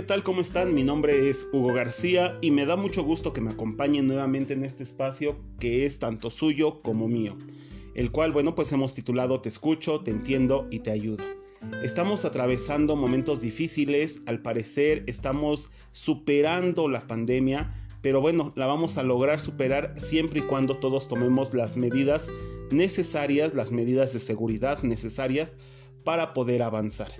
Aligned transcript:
¿qué 0.00 0.06
tal? 0.06 0.22
¿Cómo 0.22 0.40
están? 0.40 0.74
Mi 0.74 0.82
nombre 0.82 1.28
es 1.28 1.46
Hugo 1.52 1.74
García 1.74 2.38
y 2.40 2.52
me 2.52 2.64
da 2.64 2.74
mucho 2.74 3.04
gusto 3.04 3.34
que 3.34 3.42
me 3.42 3.50
acompañen 3.50 4.06
nuevamente 4.06 4.54
en 4.54 4.64
este 4.64 4.82
espacio 4.82 5.36
que 5.58 5.84
es 5.84 5.98
tanto 5.98 6.30
suyo 6.30 6.80
como 6.80 7.06
mío, 7.06 7.36
el 7.94 8.10
cual, 8.10 8.32
bueno, 8.32 8.54
pues 8.54 8.72
hemos 8.72 8.94
titulado 8.94 9.42
Te 9.42 9.50
escucho, 9.50 10.00
te 10.00 10.10
entiendo 10.10 10.66
y 10.70 10.78
te 10.78 10.90
ayudo. 10.90 11.22
Estamos 11.84 12.24
atravesando 12.24 12.96
momentos 12.96 13.42
difíciles, 13.42 14.22
al 14.24 14.40
parecer 14.40 15.04
estamos 15.06 15.68
superando 15.90 16.88
la 16.88 17.06
pandemia, 17.06 17.70
pero 18.00 18.22
bueno, 18.22 18.54
la 18.56 18.64
vamos 18.64 18.96
a 18.96 19.02
lograr 19.02 19.38
superar 19.38 19.92
siempre 19.98 20.40
y 20.40 20.44
cuando 20.44 20.78
todos 20.78 21.08
tomemos 21.08 21.52
las 21.52 21.76
medidas 21.76 22.30
necesarias, 22.70 23.52
las 23.52 23.70
medidas 23.70 24.14
de 24.14 24.18
seguridad 24.18 24.82
necesarias 24.82 25.58
para 26.04 26.32
poder 26.32 26.62
avanzar. 26.62 27.12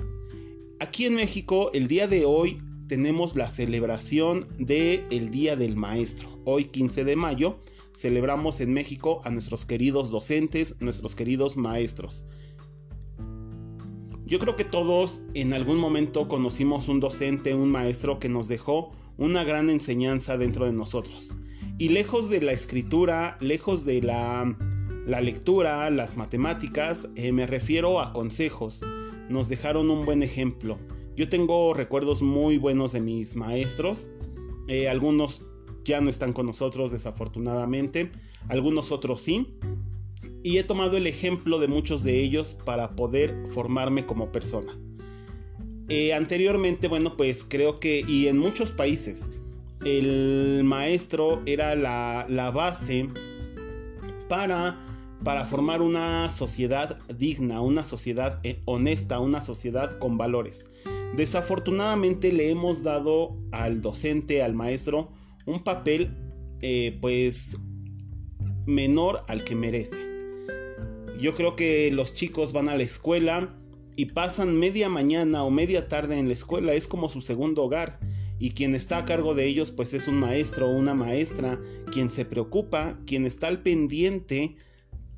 Aquí 0.78 1.04
en 1.04 1.14
México, 1.14 1.70
el 1.74 1.88
día 1.88 2.08
de 2.08 2.24
hoy 2.24 2.58
tenemos 2.90 3.36
la 3.36 3.48
celebración 3.48 4.48
del 4.58 5.04
el 5.12 5.30
Día 5.30 5.54
del 5.54 5.76
Maestro. 5.76 6.28
Hoy 6.44 6.64
15 6.64 7.04
de 7.04 7.14
mayo 7.14 7.60
celebramos 7.94 8.60
en 8.60 8.72
México 8.72 9.20
a 9.24 9.30
nuestros 9.30 9.64
queridos 9.64 10.10
docentes, 10.10 10.74
nuestros 10.80 11.14
queridos 11.14 11.56
maestros. 11.56 12.24
Yo 14.26 14.40
creo 14.40 14.56
que 14.56 14.64
todos 14.64 15.20
en 15.34 15.52
algún 15.52 15.78
momento 15.78 16.26
conocimos 16.26 16.88
un 16.88 16.98
docente, 16.98 17.54
un 17.54 17.70
maestro 17.70 18.18
que 18.18 18.28
nos 18.28 18.48
dejó 18.48 18.90
una 19.18 19.44
gran 19.44 19.70
enseñanza 19.70 20.36
dentro 20.36 20.66
de 20.66 20.72
nosotros. 20.72 21.36
Y 21.78 21.90
lejos 21.90 22.28
de 22.28 22.42
la 22.42 22.50
escritura, 22.50 23.36
lejos 23.38 23.84
de 23.84 24.02
la, 24.02 24.52
la 25.06 25.20
lectura, 25.20 25.88
las 25.90 26.16
matemáticas, 26.16 27.08
eh, 27.14 27.30
me 27.30 27.46
refiero 27.46 28.00
a 28.00 28.12
consejos, 28.12 28.80
nos 29.28 29.48
dejaron 29.48 29.90
un 29.90 30.04
buen 30.04 30.24
ejemplo. 30.24 30.76
Yo 31.20 31.28
tengo 31.28 31.74
recuerdos 31.74 32.22
muy 32.22 32.56
buenos 32.56 32.92
de 32.92 33.02
mis 33.02 33.36
maestros. 33.36 34.08
Eh, 34.68 34.88
algunos 34.88 35.44
ya 35.84 36.00
no 36.00 36.08
están 36.08 36.32
con 36.32 36.46
nosotros 36.46 36.90
desafortunadamente, 36.90 38.10
algunos 38.48 38.90
otros 38.90 39.20
sí. 39.20 39.46
Y 40.42 40.56
he 40.56 40.64
tomado 40.64 40.96
el 40.96 41.06
ejemplo 41.06 41.58
de 41.58 41.68
muchos 41.68 42.04
de 42.04 42.18
ellos 42.18 42.56
para 42.64 42.96
poder 42.96 43.36
formarme 43.48 44.06
como 44.06 44.32
persona. 44.32 44.72
Eh, 45.90 46.14
anteriormente, 46.14 46.88
bueno, 46.88 47.14
pues 47.18 47.44
creo 47.46 47.78
que, 47.78 48.02
y 48.08 48.28
en 48.28 48.38
muchos 48.38 48.70
países, 48.70 49.28
el 49.84 50.62
maestro 50.64 51.42
era 51.44 51.76
la, 51.76 52.24
la 52.30 52.50
base 52.50 53.10
para 54.26 54.86
para 55.22 55.44
formar 55.44 55.82
una 55.82 56.30
sociedad 56.30 56.98
digna, 57.14 57.60
una 57.60 57.82
sociedad 57.82 58.40
eh, 58.42 58.62
honesta, 58.64 59.20
una 59.20 59.42
sociedad 59.42 59.98
con 59.98 60.16
valores. 60.16 60.66
Desafortunadamente 61.16 62.32
le 62.32 62.50
hemos 62.50 62.82
dado 62.82 63.36
al 63.52 63.80
docente, 63.80 64.42
al 64.42 64.54
maestro, 64.54 65.10
un 65.46 65.62
papel 65.64 66.16
eh, 66.60 66.96
pues 67.00 67.58
menor 68.66 69.24
al 69.28 69.44
que 69.44 69.54
merece. 69.54 69.96
Yo 71.20 71.34
creo 71.34 71.56
que 71.56 71.90
los 71.90 72.14
chicos 72.14 72.52
van 72.52 72.68
a 72.68 72.76
la 72.76 72.82
escuela 72.82 73.54
y 73.96 74.06
pasan 74.06 74.58
media 74.58 74.88
mañana 74.88 75.44
o 75.44 75.50
media 75.50 75.88
tarde 75.88 76.18
en 76.18 76.28
la 76.28 76.34
escuela, 76.34 76.72
es 76.72 76.86
como 76.86 77.08
su 77.08 77.20
segundo 77.20 77.64
hogar. 77.64 77.98
Y 78.38 78.52
quien 78.52 78.74
está 78.74 78.98
a 78.98 79.04
cargo 79.04 79.34
de 79.34 79.44
ellos 79.44 79.70
pues 79.70 79.92
es 79.92 80.08
un 80.08 80.18
maestro 80.18 80.68
o 80.68 80.74
una 80.74 80.94
maestra, 80.94 81.60
quien 81.92 82.08
se 82.08 82.24
preocupa, 82.24 82.98
quien 83.04 83.26
está 83.26 83.48
al 83.48 83.62
pendiente 83.62 84.56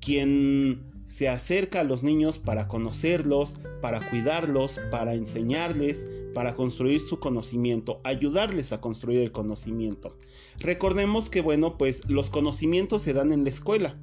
quien 0.03 0.92
se 1.13 1.29
acerca 1.29 1.81
a 1.81 1.85
los 1.85 2.03
niños 2.03 2.39
para 2.39 2.69
conocerlos, 2.69 3.57
para 3.83 4.01
cuidarlos, 4.09 4.81
para 4.91 5.15
enseñarles, 5.15 6.07
para 6.33 6.57
construir 6.57 7.01
su 7.01 7.21
conocimiento, 7.21 8.01
ayudarles 8.03 8.73
a 8.73 8.81
construir 8.81 9.21
el 9.21 9.31
conocimiento. 9.31 10.17
Recordemos 10.59 11.29
que, 11.29 11.43
bueno, 11.43 11.77
pues 11.77 12.09
los 12.09 12.31
conocimientos 12.31 13.03
se 13.03 13.13
dan 13.13 13.31
en 13.31 13.45
la 13.45 13.51
escuela. 13.51 13.95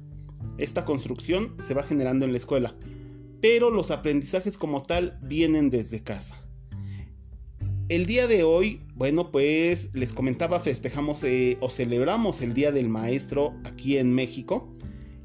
Esta 0.56 0.84
construcción 0.84 1.56
se 1.58 1.74
va 1.74 1.82
generando 1.82 2.26
en 2.26 2.30
la 2.30 2.38
escuela, 2.38 2.76
pero 3.40 3.70
los 3.70 3.90
aprendizajes 3.90 4.56
como 4.56 4.80
tal 4.80 5.18
vienen 5.20 5.68
desde 5.68 6.04
casa. 6.04 6.40
El 7.88 8.06
día 8.06 8.28
de 8.28 8.44
hoy, 8.44 8.82
bueno, 8.94 9.32
pues 9.32 9.90
les 9.94 10.12
comentaba, 10.12 10.60
festejamos 10.60 11.24
eh, 11.24 11.58
o 11.60 11.70
celebramos 11.70 12.40
el 12.40 12.54
Día 12.54 12.70
del 12.70 12.88
Maestro 12.88 13.52
aquí 13.64 13.98
en 13.98 14.14
México 14.14 14.72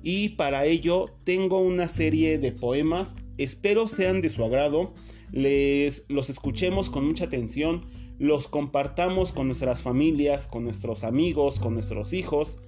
y 0.08 0.30
para 0.30 0.66
ello 0.66 1.10
tengo 1.24 1.60
una 1.60 1.88
serie 1.88 2.38
de 2.38 2.52
poemas, 2.52 3.16
espero 3.40 3.88
sean 3.88 4.22
de 4.22 4.30
su 4.30 4.44
agrado, 4.44 4.94
les 5.32 6.06
los 6.10 6.30
escuchemos 6.30 6.92
con 6.92 7.08
mucha 7.08 7.26
atención, 7.26 7.84
los 8.20 8.48
compartamos 8.48 9.34
con 9.34 9.48
nuestras 9.48 9.82
familias, 9.82 10.46
con 10.46 10.64
nuestros 10.64 11.04
amigos, 11.04 11.60
con 11.60 11.74
nuestros 11.74 12.14
hijos 12.14 12.60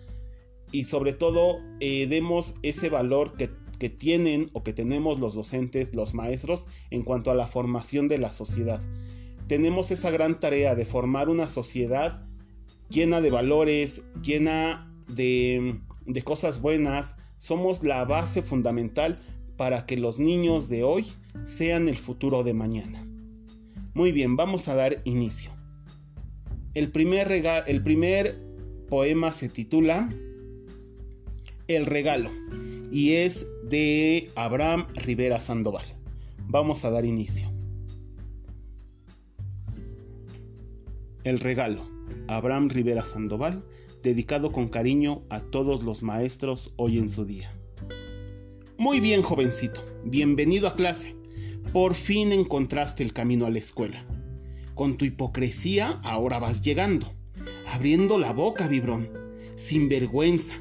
y 0.72 0.86
sobre 0.86 1.14
todo 1.14 1.60
eh, 1.80 2.08
demos 2.10 2.56
ese 2.64 2.90
valor 2.90 3.38
que, 3.38 3.52
que 3.78 3.92
tienen 3.92 4.50
o 4.54 4.64
que 4.64 4.74
tenemos 4.74 5.20
los 5.20 5.36
docentes, 5.36 5.94
los 5.94 6.16
maestros 6.16 6.66
en 6.90 7.04
cuanto 7.04 7.30
a 7.30 7.36
la 7.36 7.46
formación 7.46 8.08
de 8.08 8.18
la 8.18 8.32
sociedad. 8.32 8.82
Tenemos 9.48 9.92
esa 9.92 10.10
gran 10.10 10.40
tarea 10.40 10.74
de 10.74 10.86
formar 10.86 11.30
una 11.30 11.48
sociedad 11.48 12.26
llena 12.90 13.22
de 13.22 13.30
valores, 13.30 14.02
llena 14.24 14.92
de, 15.08 15.80
de 16.08 16.22
cosas 16.24 16.62
buenas, 16.62 17.16
somos 17.38 17.84
la 17.84 18.04
base 18.06 18.42
fundamental 18.42 19.20
para 19.58 19.86
que 19.86 19.98
los 19.98 20.20
niños 20.20 20.70
de 20.70 20.84
hoy 20.84 21.06
sean 21.44 21.88
el 21.88 21.98
futuro 21.98 22.44
de 22.44 22.54
mañana. 22.54 23.06
Muy 23.94 24.12
bien, 24.12 24.36
vamos 24.36 24.68
a 24.68 24.76
dar 24.76 25.02
inicio. 25.06 25.52
El 26.74 26.92
primer, 26.92 27.32
el 27.66 27.82
primer 27.82 28.38
poema 28.88 29.32
se 29.32 29.50
titula 29.50 30.14
El 31.68 31.86
regalo 31.86 32.30
y 32.92 33.14
es 33.14 33.48
de 33.64 34.30
Abraham 34.36 34.88
Rivera 34.96 35.40
Sandoval. 35.40 35.86
Vamos 36.48 36.86
a 36.86 36.92
dar 36.92 37.06
inicio. 37.06 37.52
El 41.24 41.40
regalo. 41.40 41.86
Abraham 42.28 42.70
Rivera 42.70 43.04
Sandoval 43.04 43.64
dedicado 44.08 44.54
con 44.54 44.70
cariño 44.70 45.24
a 45.30 45.42
todos 45.42 45.84
los 45.84 46.02
maestros 46.02 46.72
hoy 46.78 46.98
en 46.98 47.10
su 47.10 47.26
día. 47.26 47.54
Muy 48.78 49.02
bien, 49.02 49.22
jovencito, 49.22 49.84
bienvenido 50.06 50.70
a 50.70 50.76
clase. 50.76 51.14
Por 51.74 51.94
fin 51.94 52.32
encontraste 52.32 53.04
el 53.04 53.12
camino 53.12 53.46
a 53.46 53.50
la 53.50 53.60
escuela. 53.60 54.06
Con 54.76 54.98
tu 54.98 55.04
hipocresía 55.04 56.00
ahora 56.04 56.40
vas 56.40 56.62
llegando, 56.62 57.12
abriendo 57.66 58.18
la 58.18 58.32
boca, 58.32 58.70
vibrón, 58.70 59.10
sin 59.56 59.90
vergüenza. 59.90 60.56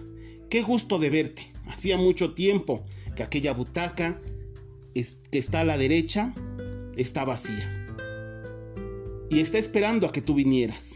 Qué 0.50 0.62
gusto 0.62 0.98
de 0.98 1.10
verte. 1.10 1.42
Hacía 1.66 1.96
mucho 1.96 2.34
tiempo 2.34 2.84
que 3.14 3.22
aquella 3.22 3.52
butaca 3.52 4.20
que 5.30 5.38
está 5.38 5.60
a 5.60 5.64
la 5.64 5.78
derecha 5.78 6.34
está 6.96 7.24
vacía. 7.24 7.72
Y 9.30 9.38
está 9.38 9.58
esperando 9.58 10.08
a 10.08 10.12
que 10.12 10.22
tú 10.22 10.34
vinieras. 10.34 10.95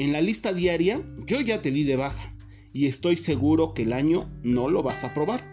En 0.00 0.12
la 0.12 0.22
lista 0.22 0.54
diaria 0.54 1.04
yo 1.26 1.42
ya 1.42 1.60
te 1.60 1.70
di 1.70 1.84
de 1.84 1.94
baja 1.94 2.34
y 2.72 2.86
estoy 2.86 3.18
seguro 3.18 3.74
que 3.74 3.82
el 3.82 3.92
año 3.92 4.32
no 4.42 4.70
lo 4.70 4.82
vas 4.82 5.04
a 5.04 5.12
probar. 5.12 5.44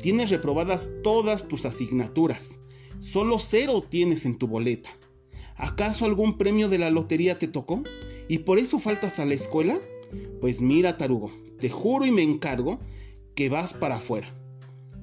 Tienes 0.00 0.30
reprobadas 0.30 0.88
todas 1.04 1.46
tus 1.46 1.66
asignaturas. 1.66 2.58
Solo 3.00 3.38
cero 3.38 3.84
tienes 3.86 4.24
en 4.24 4.38
tu 4.38 4.46
boleta. 4.46 4.88
¿Acaso 5.56 6.06
algún 6.06 6.38
premio 6.38 6.70
de 6.70 6.78
la 6.78 6.88
lotería 6.88 7.38
te 7.38 7.48
tocó? 7.48 7.82
¿Y 8.28 8.38
por 8.38 8.58
eso 8.58 8.78
faltas 8.78 9.18
a 9.18 9.26
la 9.26 9.34
escuela? 9.34 9.78
Pues 10.40 10.62
mira, 10.62 10.96
tarugo, 10.96 11.30
te 11.60 11.68
juro 11.68 12.06
y 12.06 12.12
me 12.12 12.22
encargo 12.22 12.80
que 13.34 13.50
vas 13.50 13.74
para 13.74 13.96
afuera. 13.96 14.34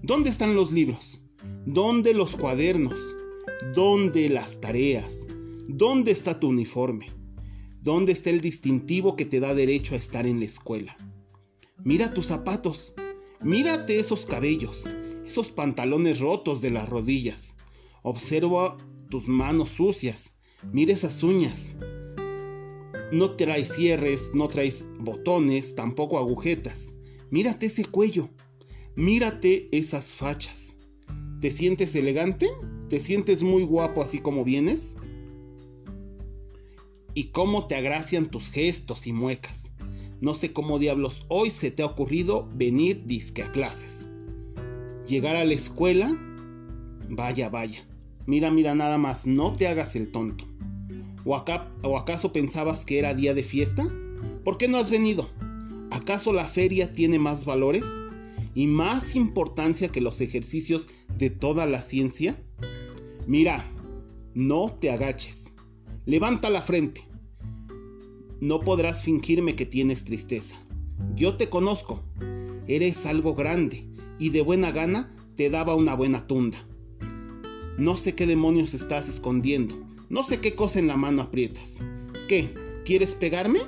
¿Dónde 0.02 0.32
están 0.32 0.56
los 0.56 0.72
libros? 0.72 1.22
¿Dónde 1.68 2.16
los 2.16 2.36
cuadernos? 2.36 2.98
¿Dónde 3.76 4.30
las 4.30 4.60
tareas? 4.60 5.28
¿Dónde 5.68 6.10
está 6.10 6.40
tu 6.40 6.48
uniforme? 6.48 7.19
¿Dónde 7.82 8.12
está 8.12 8.30
el 8.30 8.42
distintivo 8.42 9.16
que 9.16 9.24
te 9.24 9.40
da 9.40 9.54
derecho 9.54 9.96
a 9.96 9.98
estar 9.98 10.28
en 10.28 10.40
la 10.40 10.46
escuela? 10.46 10.98
Mira 11.86 12.14
tus 12.14 12.26
zapatos, 12.26 12.94
mírate 13.42 14.00
esos 14.00 14.26
cabellos, 14.26 14.84
esos 15.26 15.54
pantalones 15.54 16.20
rotos 16.20 16.60
de 16.60 16.72
las 16.72 16.90
rodillas. 16.90 17.56
Observa 18.04 18.76
tus 19.10 19.30
manos 19.30 19.70
sucias, 19.70 20.34
mira 20.74 20.92
esas 20.92 21.24
uñas. 21.24 21.78
No 23.14 23.38
traes 23.38 23.70
cierres, 23.74 24.30
no 24.34 24.50
traes 24.50 24.86
botones, 25.00 25.74
tampoco 25.74 26.18
agujetas. 26.18 26.94
Mírate 27.32 27.68
ese 27.68 27.86
cuello, 27.86 28.30
mírate 28.98 29.70
esas 29.72 30.16
fachas. 30.16 30.76
¿Te 31.40 31.50
sientes 31.50 31.96
elegante? 31.96 32.50
¿Te 32.90 33.00
sientes 33.00 33.42
muy 33.42 33.64
guapo 33.64 34.02
así 34.02 34.20
como 34.20 34.44
vienes? 34.44 34.98
Y 37.14 37.26
cómo 37.26 37.68
te 37.68 37.76
agracian 37.76 38.30
tus 38.30 38.50
gestos 38.50 39.08
y 39.08 39.14
muecas. 39.14 39.72
No 40.22 40.34
sé 40.34 40.52
cómo 40.52 40.80
diablos 40.80 41.26
hoy 41.30 41.50
se 41.50 41.72
te 41.72 41.82
ha 41.82 41.86
ocurrido 41.86 42.50
venir 42.54 43.06
disque 43.06 43.44
a 43.44 43.52
clases. 43.52 44.10
Llegar 45.08 45.36
a 45.36 45.46
la 45.46 45.54
escuela, 45.54 46.16
vaya, 47.10 47.50
vaya. 47.50 47.88
Mira, 48.26 48.52
mira 48.52 48.76
nada 48.76 48.98
más, 48.98 49.26
no 49.26 49.54
te 49.54 49.68
hagas 49.68 49.96
el 49.96 50.12
tonto. 50.12 50.46
¿O, 51.26 51.44
¿O 51.84 51.98
acaso 51.98 52.34
pensabas 52.34 52.86
que 52.86 53.00
era 53.00 53.14
día 53.14 53.34
de 53.34 53.44
fiesta? 53.44 53.88
¿Por 54.44 54.58
qué 54.58 54.68
no 54.68 54.78
has 54.78 54.90
venido? 54.92 55.30
¿Acaso 55.92 56.34
la 56.34 56.48
feria 56.48 56.94
tiene 56.94 57.18
más 57.18 57.46
valores 57.46 57.86
y 58.54 58.68
más 58.68 59.16
importancia 59.16 59.90
que 59.90 60.02
los 60.02 60.22
ejercicios 60.22 60.88
de 61.18 61.30
toda 61.30 61.66
la 61.66 61.82
ciencia? 61.82 62.38
Mira, 63.26 63.66
no 64.34 64.76
te 64.80 64.92
agaches. 64.92 65.49
Levanta 66.10 66.50
la 66.50 66.64
frente. 66.64 67.04
No 68.42 68.62
podrás 68.62 69.04
fingirme 69.04 69.56
que 69.56 69.68
tienes 69.68 70.06
tristeza. 70.06 70.60
Yo 71.14 71.38
te 71.38 71.50
conozco. 71.50 72.04
Eres 72.66 73.06
algo 73.06 73.36
grande 73.36 73.86
y 74.18 74.30
de 74.30 74.42
buena 74.42 74.72
gana 74.72 75.16
te 75.36 75.52
daba 75.52 75.76
una 75.76 75.94
buena 75.94 76.26
tunda. 76.26 76.58
No 77.78 77.96
sé 77.96 78.16
qué 78.16 78.26
demonios 78.26 78.74
estás 78.74 79.08
escondiendo. 79.08 79.76
No 80.10 80.24
sé 80.24 80.40
qué 80.42 80.56
cosa 80.56 80.80
en 80.80 80.88
la 80.88 80.98
mano 80.98 81.22
aprietas. 81.22 81.78
¿Qué? 82.28 82.56
¿Quieres 82.86 83.14
pegarme? 83.14 83.60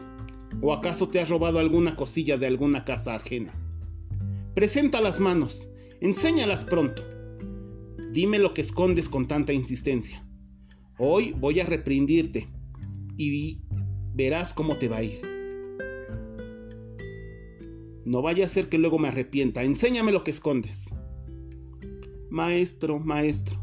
¿O 0.63 0.73
acaso 0.73 1.09
te 1.09 1.19
has 1.19 1.29
robado 1.29 1.59
alguna 1.59 1.95
cosilla 1.95 2.39
de 2.39 2.47
alguna 2.47 2.83
casa 2.85 3.13
ajena? 3.13 3.53
Presenta 4.55 4.99
las 4.99 5.19
manos. 5.19 5.69
Enséñalas 5.99 6.65
pronto. 6.65 7.03
Dime 8.11 8.39
lo 8.39 8.55
que 8.55 8.61
escondes 8.61 9.09
con 9.09 9.27
tanta 9.27 9.53
insistencia. 9.53 10.25
Hoy 10.97 11.33
voy 11.39 11.59
a 11.59 11.65
reprendirte 11.65 12.47
y 13.17 13.59
verás 14.13 14.53
cómo 14.53 14.77
te 14.77 14.87
va 14.87 14.97
a 14.97 15.03
ir. 15.03 15.21
No 18.05 18.21
vaya 18.21 18.45
a 18.45 18.47
ser 18.47 18.67
que 18.67 18.77
luego 18.77 18.99
me 18.99 19.07
arrepienta. 19.07 19.63
Enséñame 19.63 20.11
lo 20.11 20.23
que 20.23 20.31
escondes. 20.31 20.89
Maestro, 22.29 22.99
maestro, 22.99 23.57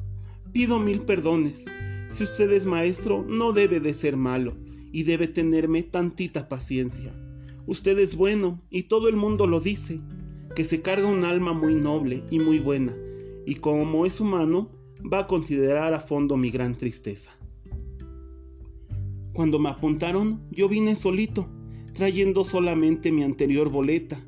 pido 0.53 0.79
mil 0.79 1.01
perdones. 1.03 1.67
Si 2.09 2.25
usted 2.25 2.51
es 2.53 2.67
maestro, 2.67 3.25
no 3.29 3.53
debe 3.53 3.81
de 3.81 3.93
ser 3.93 4.17
malo 4.17 4.57
y 4.93 5.03
debe 5.03 5.29
tenerme 5.29 5.83
tantita 5.83 6.49
paciencia. 6.49 7.15
Usted 7.67 7.99
es 7.99 8.17
bueno 8.17 8.63
y 8.71 8.85
todo 8.85 9.09
el 9.09 9.17
mundo 9.17 9.47
lo 9.47 9.61
dice, 9.61 10.01
que 10.57 10.65
se 10.65 10.81
carga 10.81 11.07
un 11.07 11.25
alma 11.25 11.53
muy 11.53 11.75
noble 11.75 12.25
y 12.31 12.39
muy 12.39 12.59
buena, 12.59 12.97
y 13.47 13.57
como 13.57 14.07
es 14.07 14.21
humano, 14.21 14.71
va 15.01 15.21
a 15.21 15.27
considerar 15.27 15.93
a 15.95 16.01
fondo 16.01 16.37
mi 16.37 16.51
gran 16.51 16.77
tristeza. 16.77 17.31
Cuando 19.33 19.59
me 19.59 19.69
apuntaron, 19.69 20.43
yo 20.51 20.69
vine 20.69 20.95
solito, 20.95 21.49
trayendo 21.93 22.45
solamente 22.45 23.13
mi 23.13 23.23
anterior 23.23 23.71
boleta, 23.71 24.21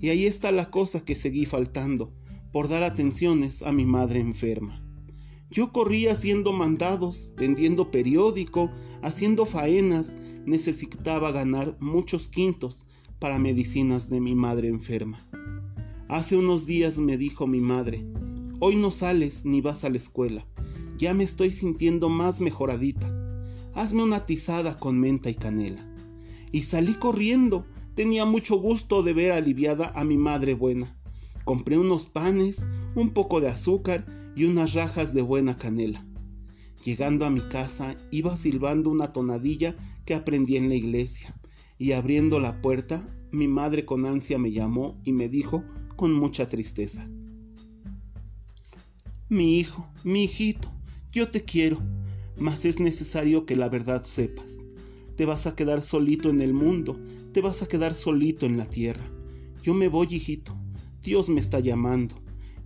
y 0.00 0.08
ahí 0.08 0.26
está 0.26 0.52
la 0.52 0.70
cosa 0.70 1.04
que 1.04 1.14
seguí 1.14 1.46
faltando, 1.46 2.12
por 2.52 2.68
dar 2.68 2.82
atenciones 2.82 3.62
a 3.62 3.72
mi 3.72 3.84
madre 3.84 4.20
enferma. 4.20 4.82
Yo 5.50 5.72
corría 5.72 6.12
haciendo 6.12 6.52
mandados, 6.52 7.32
vendiendo 7.36 7.90
periódico, 7.90 8.70
haciendo 9.02 9.46
faenas, 9.46 10.16
necesitaba 10.44 11.30
ganar 11.30 11.76
muchos 11.80 12.28
quintos 12.28 12.84
para 13.20 13.38
medicinas 13.38 14.10
de 14.10 14.20
mi 14.20 14.34
madre 14.34 14.68
enferma. 14.68 15.24
Hace 16.08 16.36
unos 16.36 16.66
días 16.66 16.98
me 16.98 17.16
dijo 17.16 17.46
mi 17.46 17.60
madre, 17.60 18.04
hoy 18.60 18.76
no 18.76 18.90
sales 18.90 19.44
ni 19.44 19.60
vas 19.60 19.84
a 19.84 19.90
la 19.90 19.96
escuela, 19.96 20.46
ya 20.98 21.14
me 21.14 21.24
estoy 21.24 21.50
sintiendo 21.50 22.08
más 22.08 22.40
mejoradita 22.40 23.12
hazme 23.76 24.02
una 24.02 24.24
tizada 24.24 24.78
con 24.78 24.98
menta 24.98 25.28
y 25.28 25.34
canela. 25.34 25.86
Y 26.50 26.62
salí 26.62 26.94
corriendo, 26.94 27.66
tenía 27.94 28.24
mucho 28.24 28.56
gusto 28.56 29.02
de 29.02 29.12
ver 29.12 29.32
aliviada 29.32 29.92
a 29.94 30.02
mi 30.02 30.16
madre 30.16 30.54
buena. 30.54 30.96
Compré 31.44 31.76
unos 31.76 32.06
panes, 32.06 32.56
un 32.94 33.10
poco 33.10 33.40
de 33.40 33.48
azúcar 33.48 34.06
y 34.34 34.44
unas 34.44 34.72
rajas 34.72 35.12
de 35.12 35.20
buena 35.20 35.58
canela. 35.58 36.06
Llegando 36.84 37.26
a 37.26 37.30
mi 37.30 37.40
casa 37.40 37.96
iba 38.10 38.34
silbando 38.34 38.90
una 38.90 39.12
tonadilla 39.12 39.76
que 40.06 40.14
aprendí 40.14 40.56
en 40.56 40.70
la 40.70 40.74
iglesia, 40.74 41.38
y 41.78 41.92
abriendo 41.92 42.40
la 42.40 42.62
puerta, 42.62 43.06
mi 43.30 43.46
madre 43.46 43.84
con 43.84 44.06
ansia 44.06 44.38
me 44.38 44.52
llamó 44.52 44.98
y 45.04 45.12
me 45.12 45.28
dijo 45.28 45.62
con 45.96 46.14
mucha 46.14 46.48
tristeza. 46.48 47.06
Mi 49.28 49.58
hijo, 49.58 49.84
mi 50.04 50.22
hijito, 50.22 50.72
yo 51.10 51.28
te 51.32 51.42
quiero, 51.42 51.82
mas 52.38 52.64
es 52.64 52.78
necesario 52.78 53.44
que 53.44 53.56
la 53.56 53.68
verdad 53.68 54.04
sepas. 54.04 54.56
Te 55.16 55.26
vas 55.26 55.48
a 55.48 55.56
quedar 55.56 55.82
solito 55.82 56.30
en 56.30 56.40
el 56.40 56.54
mundo, 56.54 56.96
te 57.32 57.40
vas 57.40 57.60
a 57.60 57.66
quedar 57.66 57.96
solito 57.96 58.46
en 58.46 58.56
la 58.56 58.66
tierra. 58.66 59.04
Yo 59.64 59.74
me 59.74 59.88
voy, 59.88 60.06
hijito, 60.12 60.56
Dios 61.02 61.28
me 61.28 61.40
está 61.40 61.58
llamando. 61.58 62.14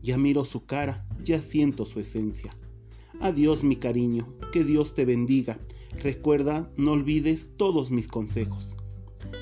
Ya 0.03 0.19
miro 0.19 0.45
su 0.45 0.67
cara, 0.67 1.09
ya 1.25 1.41
siento 1.41 1.87
su 1.87 1.99
esencia. 1.99 2.55
Adiós, 3.21 3.65
mi 3.65 3.77
cariño, 3.77 4.27
que 4.53 4.62
Dios 4.62 4.95
te 4.95 5.07
bendiga. 5.07 5.59
Recuerda, 6.03 6.71
no 6.77 6.93
olvides 6.93 7.53
todos 7.57 7.91
mis 7.91 8.07
consejos. 8.07 8.77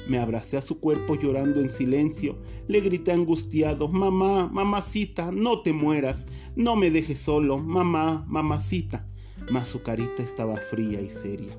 Me 0.08 0.18
abracé 0.18 0.56
a 0.56 0.62
su 0.62 0.80
cuerpo 0.80 1.14
llorando 1.14 1.60
en 1.60 1.70
silencio, 1.70 2.36
le 2.66 2.80
grité 2.80 3.12
angustiado, 3.12 3.88
mamá, 3.88 4.48
mamacita, 4.52 5.32
no 5.32 5.62
te 5.62 5.72
mueras, 5.72 6.26
no 6.56 6.76
me 6.76 6.90
dejes 6.90 7.18
solo, 7.18 7.58
mamá, 7.58 8.24
mamacita 8.28 9.08
mas 9.50 9.68
su 9.68 9.82
carita 9.82 10.22
estaba 10.22 10.56
fría 10.56 11.00
y 11.00 11.10
seria. 11.10 11.56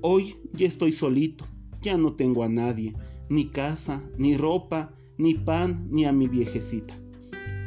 Hoy 0.00 0.36
ya 0.52 0.66
estoy 0.66 0.92
solito, 0.92 1.46
ya 1.80 1.96
no 1.96 2.14
tengo 2.14 2.42
a 2.42 2.48
nadie, 2.48 2.94
ni 3.28 3.46
casa, 3.46 4.02
ni 4.18 4.36
ropa, 4.36 4.94
ni 5.16 5.34
pan, 5.34 5.88
ni 5.90 6.04
a 6.04 6.12
mi 6.12 6.28
viejecita. 6.28 6.98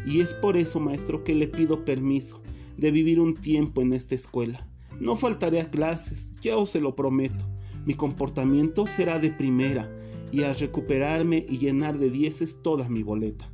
Y 0.06 0.20
es 0.20 0.34
por 0.36 0.56
eso, 0.56 0.80
maestro, 0.80 1.24
que 1.24 1.36
le 1.36 1.48
pido 1.48 1.84
permiso 1.84 2.42
de 2.78 2.92
vivir 2.92 3.20
un 3.20 3.34
tiempo 3.34 3.82
en 3.82 3.94
esta 3.94 4.16
escuela. 4.16 4.68
No 5.00 5.16
faltaré 5.16 5.62
a 5.62 5.70
clases, 5.70 6.32
ya 6.42 6.58
os 6.58 6.70
se 6.72 6.80
lo 6.80 6.96
prometo. 6.96 7.46
Mi 7.88 7.94
comportamiento 7.94 8.86
será 8.86 9.18
de 9.18 9.32
primera 9.32 9.90
y 10.30 10.44
al 10.44 10.58
recuperarme 10.58 11.46
y 11.48 11.58
llenar 11.58 11.98
de 11.98 12.10
dieces 12.10 12.62
toda 12.62 12.90
mi 12.90 13.02
boleta. 13.02 13.50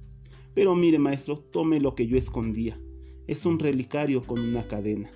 Pero 0.55 0.75
mire, 0.75 0.97
maestro, 0.97 1.37
tome 1.37 1.79
lo 1.79 1.93
que 1.93 2.07
yo 2.07 2.17
escondía. 2.17 2.81
Es 3.27 3.45
un 3.45 3.59
relicario 3.59 4.23
con 4.23 4.39
una 4.39 4.67
cadena. 4.67 5.11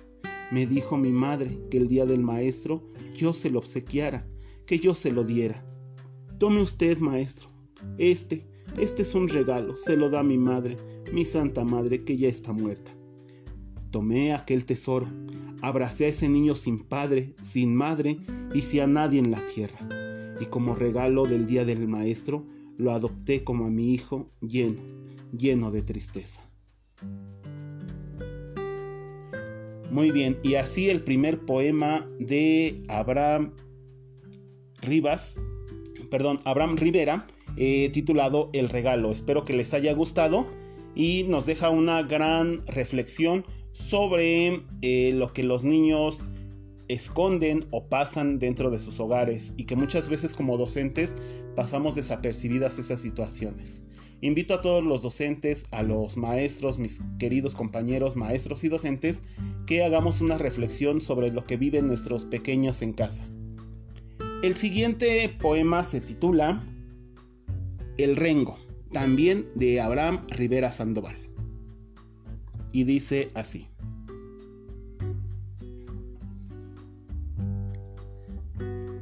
Me 0.52 0.68
dijo 0.68 0.96
mi 0.96 1.10
madre 1.10 1.50
que 1.68 1.78
el 1.78 1.88
día 1.88 2.06
del 2.06 2.20
maestro 2.20 2.86
yo 3.12 3.32
se 3.32 3.50
lo 3.50 3.58
obsequiara, 3.58 4.24
que 4.66 4.78
yo 4.78 4.94
se 4.94 5.10
lo 5.10 5.24
diera. 5.24 5.66
Tome 6.38 6.62
usted, 6.62 6.98
maestro. 6.98 7.50
Este, 7.98 8.46
este 8.76 9.02
es 9.02 9.16
un 9.16 9.26
regalo, 9.26 9.76
se 9.76 9.96
lo 9.96 10.10
da 10.10 10.22
mi 10.22 10.38
madre, 10.38 10.76
mi 11.12 11.24
santa 11.24 11.64
madre 11.64 12.04
que 12.04 12.16
ya 12.16 12.28
está 12.28 12.52
muerta. 12.52 12.94
Tomé 13.90 14.34
aquel 14.34 14.64
tesoro, 14.64 15.08
abracé 15.62 16.04
a 16.04 16.08
ese 16.08 16.28
niño 16.28 16.54
sin 16.54 16.80
padre, 16.80 17.34
sin 17.40 17.74
madre 17.74 18.18
y 18.54 18.60
sin 18.60 18.80
a 18.80 18.86
nadie 18.86 19.18
en 19.18 19.30
la 19.30 19.40
tierra. 19.46 19.78
Y 20.40 20.46
como 20.46 20.74
regalo 20.74 21.24
del 21.24 21.46
día 21.46 21.64
del 21.64 21.88
maestro, 21.88 22.46
lo 22.76 22.92
adopté 22.92 23.44
como 23.44 23.66
a 23.66 23.70
mi 23.70 23.92
hijo 23.92 24.30
lleno, 24.40 24.80
lleno 25.36 25.70
de 25.70 25.82
tristeza. 25.82 26.48
Muy 29.90 30.10
bien, 30.10 30.38
y 30.42 30.54
así 30.54 30.90
el 30.90 31.02
primer 31.02 31.40
poema 31.46 32.06
de 32.18 32.82
Abraham 32.88 33.52
Rivas, 34.82 35.40
perdón, 36.10 36.40
Abraham 36.44 36.76
Rivera, 36.76 37.26
eh, 37.56 37.88
titulado 37.90 38.50
El 38.52 38.68
regalo. 38.68 39.10
Espero 39.10 39.44
que 39.44 39.54
les 39.54 39.72
haya 39.72 39.94
gustado 39.94 40.46
y 40.94 41.24
nos 41.24 41.46
deja 41.46 41.70
una 41.70 42.02
gran 42.02 42.66
reflexión 42.66 43.44
sobre 43.78 44.60
eh, 44.82 45.12
lo 45.14 45.32
que 45.32 45.44
los 45.44 45.64
niños 45.64 46.20
esconden 46.88 47.64
o 47.70 47.86
pasan 47.86 48.38
dentro 48.38 48.70
de 48.70 48.80
sus 48.80 48.98
hogares 48.98 49.54
y 49.56 49.64
que 49.64 49.76
muchas 49.76 50.08
veces 50.08 50.34
como 50.34 50.56
docentes 50.56 51.16
pasamos 51.54 51.94
desapercibidas 51.94 52.78
esas 52.78 53.00
situaciones. 53.00 53.82
Invito 54.20 54.54
a 54.54 54.62
todos 54.62 54.84
los 54.84 55.02
docentes, 55.02 55.64
a 55.70 55.82
los 55.82 56.16
maestros, 56.16 56.78
mis 56.78 57.00
queridos 57.20 57.54
compañeros, 57.54 58.16
maestros 58.16 58.64
y 58.64 58.68
docentes, 58.68 59.20
que 59.66 59.84
hagamos 59.84 60.20
una 60.20 60.38
reflexión 60.38 61.00
sobre 61.00 61.30
lo 61.30 61.44
que 61.44 61.56
viven 61.56 61.86
nuestros 61.86 62.24
pequeños 62.24 62.82
en 62.82 62.94
casa. 62.94 63.24
El 64.42 64.56
siguiente 64.56 65.28
poema 65.40 65.84
se 65.84 66.00
titula 66.00 66.64
El 67.96 68.16
Rengo, 68.16 68.56
también 68.92 69.46
de 69.54 69.80
Abraham 69.80 70.26
Rivera 70.30 70.72
Sandoval. 70.72 71.27
Y 72.72 72.84
dice 72.84 73.30
así. 73.34 73.66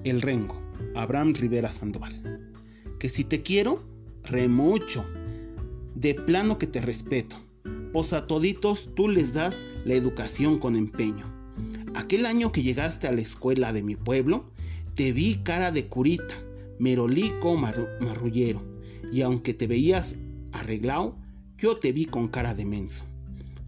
El 0.05 0.23
Rengo, 0.23 0.55
Abraham 0.95 1.35
Rivera 1.35 1.73
Sandoval. 1.73 2.53
Que 2.99 3.09
si 3.09 3.25
te 3.25 3.43
quiero, 3.43 3.83
remucho. 4.25 5.05
De 5.95 6.15
plano 6.15 6.59
que 6.59 6.67
te 6.67 6.81
respeto, 6.81 7.37
pues 7.93 8.13
a 8.13 8.27
toditos 8.27 8.91
tú 8.95 9.09
les 9.09 9.33
das 9.33 9.63
la 9.85 9.95
educación 9.95 10.59
con 10.59 10.77
empeño. 10.77 11.25
Aquel 11.95 12.27
año 12.27 12.53
que 12.53 12.63
llegaste 12.63 13.09
a 13.09 13.13
la 13.13 13.23
escuela 13.23 13.73
de 13.73 13.83
mi 13.83 13.97
pueblo, 13.97 14.51
te 14.95 15.13
vi 15.13 15.37
cara 15.37 15.73
de 15.73 15.87
curita, 15.87 16.35
merolico 16.79 17.57
marrullero, 17.57 18.63
y 19.13 19.23
aunque 19.23 19.55
te 19.55 19.67
veías 19.67 20.17
arreglado, 20.53 21.17
yo 21.59 21.79
te 21.79 21.93
vi 21.93 22.05
con 22.05 22.29
cara 22.29 22.55
de 22.55 22.67
menso. 22.67 23.05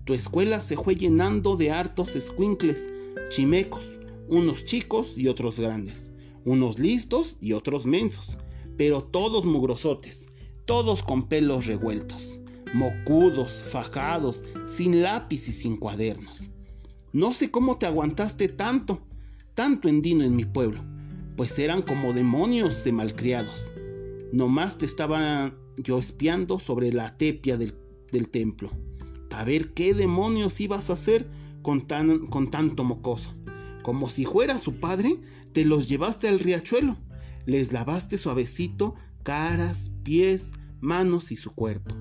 Tu 0.08 0.14
escuela 0.14 0.58
se 0.58 0.74
fue 0.74 0.96
llenando 0.96 1.54
de 1.54 1.70
hartos 1.70 2.16
escuincles, 2.16 2.86
chimecos, 3.28 3.84
unos 4.30 4.64
chicos 4.64 5.12
y 5.18 5.28
otros 5.28 5.60
grandes, 5.60 6.12
unos 6.46 6.78
listos 6.78 7.36
y 7.42 7.52
otros 7.52 7.84
mensos, 7.84 8.38
pero 8.78 9.02
todos 9.02 9.44
mugrosotes, 9.44 10.24
todos 10.64 11.02
con 11.02 11.28
pelos 11.28 11.66
revueltos, 11.66 12.40
mocudos, 12.72 13.62
fajados, 13.70 14.44
sin 14.64 15.02
lápiz 15.02 15.46
y 15.46 15.52
sin 15.52 15.76
cuadernos. 15.76 16.48
No 17.12 17.30
sé 17.30 17.50
cómo 17.50 17.76
te 17.76 17.84
aguantaste 17.84 18.48
tanto, 18.48 19.02
tanto 19.52 19.90
endino 19.90 20.24
en 20.24 20.34
mi 20.34 20.46
pueblo, 20.46 20.82
pues 21.36 21.58
eran 21.58 21.82
como 21.82 22.14
demonios 22.14 22.82
de 22.82 22.92
malcriados. 22.92 23.70
Nomás 24.32 24.78
te 24.78 24.86
estaba 24.86 25.54
yo 25.76 25.98
espiando 25.98 26.58
sobre 26.58 26.94
la 26.94 27.14
tepia 27.18 27.58
del, 27.58 27.74
templo, 28.30 28.70
ver 29.44 29.72
qué 29.74 29.94
demonios 29.94 30.60
ibas 30.60 30.90
a 30.90 30.94
hacer 30.94 31.28
con, 31.62 31.86
tan, 31.86 32.26
con 32.26 32.50
tanto 32.50 32.84
mocoso. 32.84 33.34
Como 33.82 34.08
si 34.08 34.24
fuera 34.24 34.58
su 34.58 34.80
padre, 34.80 35.20
te 35.52 35.64
los 35.64 35.88
llevaste 35.88 36.28
al 36.28 36.38
riachuelo, 36.38 36.96
les 37.46 37.72
lavaste 37.72 38.18
suavecito 38.18 38.94
caras, 39.22 39.90
pies, 40.02 40.52
manos 40.80 41.32
y 41.32 41.36
su 41.36 41.50
cuerpo. 41.50 41.94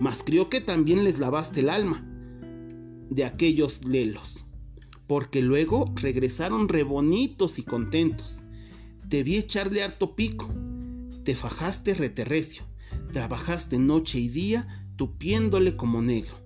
Mas 0.00 0.22
creo 0.24 0.48
que 0.48 0.60
también 0.60 1.04
les 1.04 1.18
lavaste 1.18 1.60
el 1.60 1.70
alma 1.70 2.04
de 3.10 3.24
aquellos 3.24 3.84
lelos, 3.84 4.44
porque 5.06 5.42
luego 5.42 5.92
regresaron 5.96 6.68
rebonitos 6.68 7.58
y 7.58 7.62
contentos. 7.62 8.42
Te 9.08 9.22
vi 9.22 9.36
echarle 9.36 9.82
harto 9.82 10.14
pico, 10.14 10.48
te 11.24 11.34
fajaste 11.34 11.94
reterrecio, 11.94 12.62
trabajaste 13.12 13.78
noche 13.78 14.18
y 14.18 14.28
día 14.28 14.66
tupiéndole 15.00 15.76
como 15.76 16.02
negro. 16.02 16.36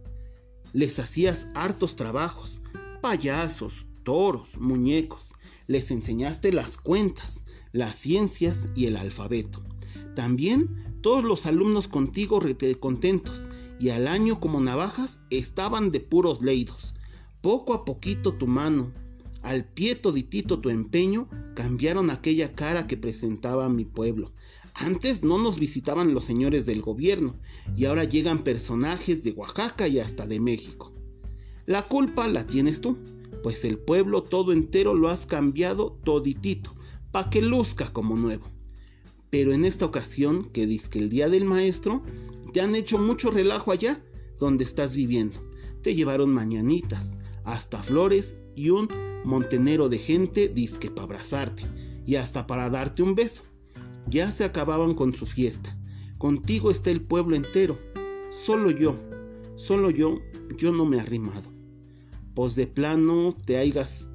Les 0.73 1.01
hacías 1.01 1.49
hartos 1.57 1.97
trabajos, 1.97 2.61
payasos, 3.03 3.85
toros, 4.05 4.57
muñecos. 4.61 5.33
Les 5.67 5.91
enseñaste 5.91 6.53
las 6.53 6.77
cuentas, 6.77 7.41
las 7.73 7.97
ciencias 7.97 8.69
y 8.77 8.87
el 8.87 8.97
alfabeto. 8.97 9.65
También 10.15 11.01
todos 11.03 11.25
los 11.25 11.47
alumnos 11.47 11.89
contigo 11.89 12.39
contentos 12.79 13.49
y 13.81 13.89
al 13.89 14.07
año 14.07 14.39
como 14.39 14.61
navajas 14.61 15.19
estaban 15.31 15.91
de 15.91 15.99
puros 15.99 16.41
leidos. 16.41 16.95
Poco 17.41 17.75
a 17.75 17.85
poquito 17.85 18.35
tu 18.35 18.47
mano, 18.47 18.93
al 19.43 19.65
pie 19.65 19.97
toditito 19.97 20.61
tu 20.61 20.71
empeño, 20.71 21.29
cambiaron 21.57 22.09
aquella 22.09 22.55
cara 22.55 22.87
que 22.87 22.97
presentaba 22.97 23.69
mi 23.69 23.85
pueblo. 23.85 24.33
Antes 24.75 25.23
no 25.23 25.39
nos 25.39 25.59
visitaban 25.61 26.15
los 26.15 26.25
señores 26.25 26.67
del 26.67 26.83
gobierno 26.83 27.37
y 27.77 27.85
ahora 27.85 28.05
llegan 28.05 28.43
personajes 28.43 29.23
de 29.23 29.31
Oaxaca 29.31 29.87
y 29.87 30.01
hasta 30.01 30.27
de 30.27 30.41
México. 30.41 30.93
La 31.65 31.83
culpa 31.83 32.27
la 32.27 32.45
tienes 32.45 32.81
tú, 32.81 32.99
pues 33.45 33.65
el 33.65 33.79
pueblo 33.79 34.25
todo 34.25 34.53
entero 34.53 34.95
lo 34.95 35.09
has 35.09 35.27
cambiado 35.27 35.93
toditito, 36.03 36.75
pa' 37.13 37.31
que 37.31 37.41
luzca 37.41 37.93
como 37.93 38.17
nuevo. 38.17 38.47
Pero 39.31 39.53
en 39.53 39.65
esta 39.65 39.87
ocasión, 39.87 40.51
que 40.51 40.67
que 40.91 40.99
el 40.99 41.09
día 41.09 41.29
del 41.29 41.45
maestro, 41.45 42.03
te 42.53 42.61
han 42.61 42.75
hecho 42.75 42.99
mucho 42.99 43.31
relajo 43.31 43.71
allá 43.71 44.03
donde 44.39 44.65
estás 44.65 44.95
viviendo. 44.95 45.39
Te 45.83 45.95
llevaron 45.95 46.35
mañanitas, 46.35 47.17
hasta 47.45 47.83
flores 47.83 48.37
y 48.57 48.71
un 48.71 48.89
montenero 49.25 49.89
de 49.89 49.99
gente 49.99 50.49
disque 50.49 50.91
para 50.91 51.05
abrazarte 51.05 51.63
y 52.07 52.17
hasta 52.17 52.47
para 52.47 52.71
darte 52.71 53.03
un 53.03 53.15
beso. 53.15 53.43
Ya 54.09 54.31
se 54.31 54.45
acababan 54.45 54.95
con 54.95 55.15
su 55.15 55.27
fiesta. 55.27 55.77
Contigo 56.19 56.71
está 56.71 56.91
el 56.91 57.01
pueblo 57.01 57.37
entero. 57.37 57.79
Solo 58.31 58.71
yo, 58.71 58.99
solo 59.57 59.91
yo, 59.91 60.19
yo 60.57 60.73
no 60.73 60.85
me 60.85 60.97
he 60.97 61.01
arrimado. 61.01 61.51
Pues 62.35 62.55
de 62.55 62.67
plano 62.67 63.35
te 63.45 63.57
haigas. 63.57 64.09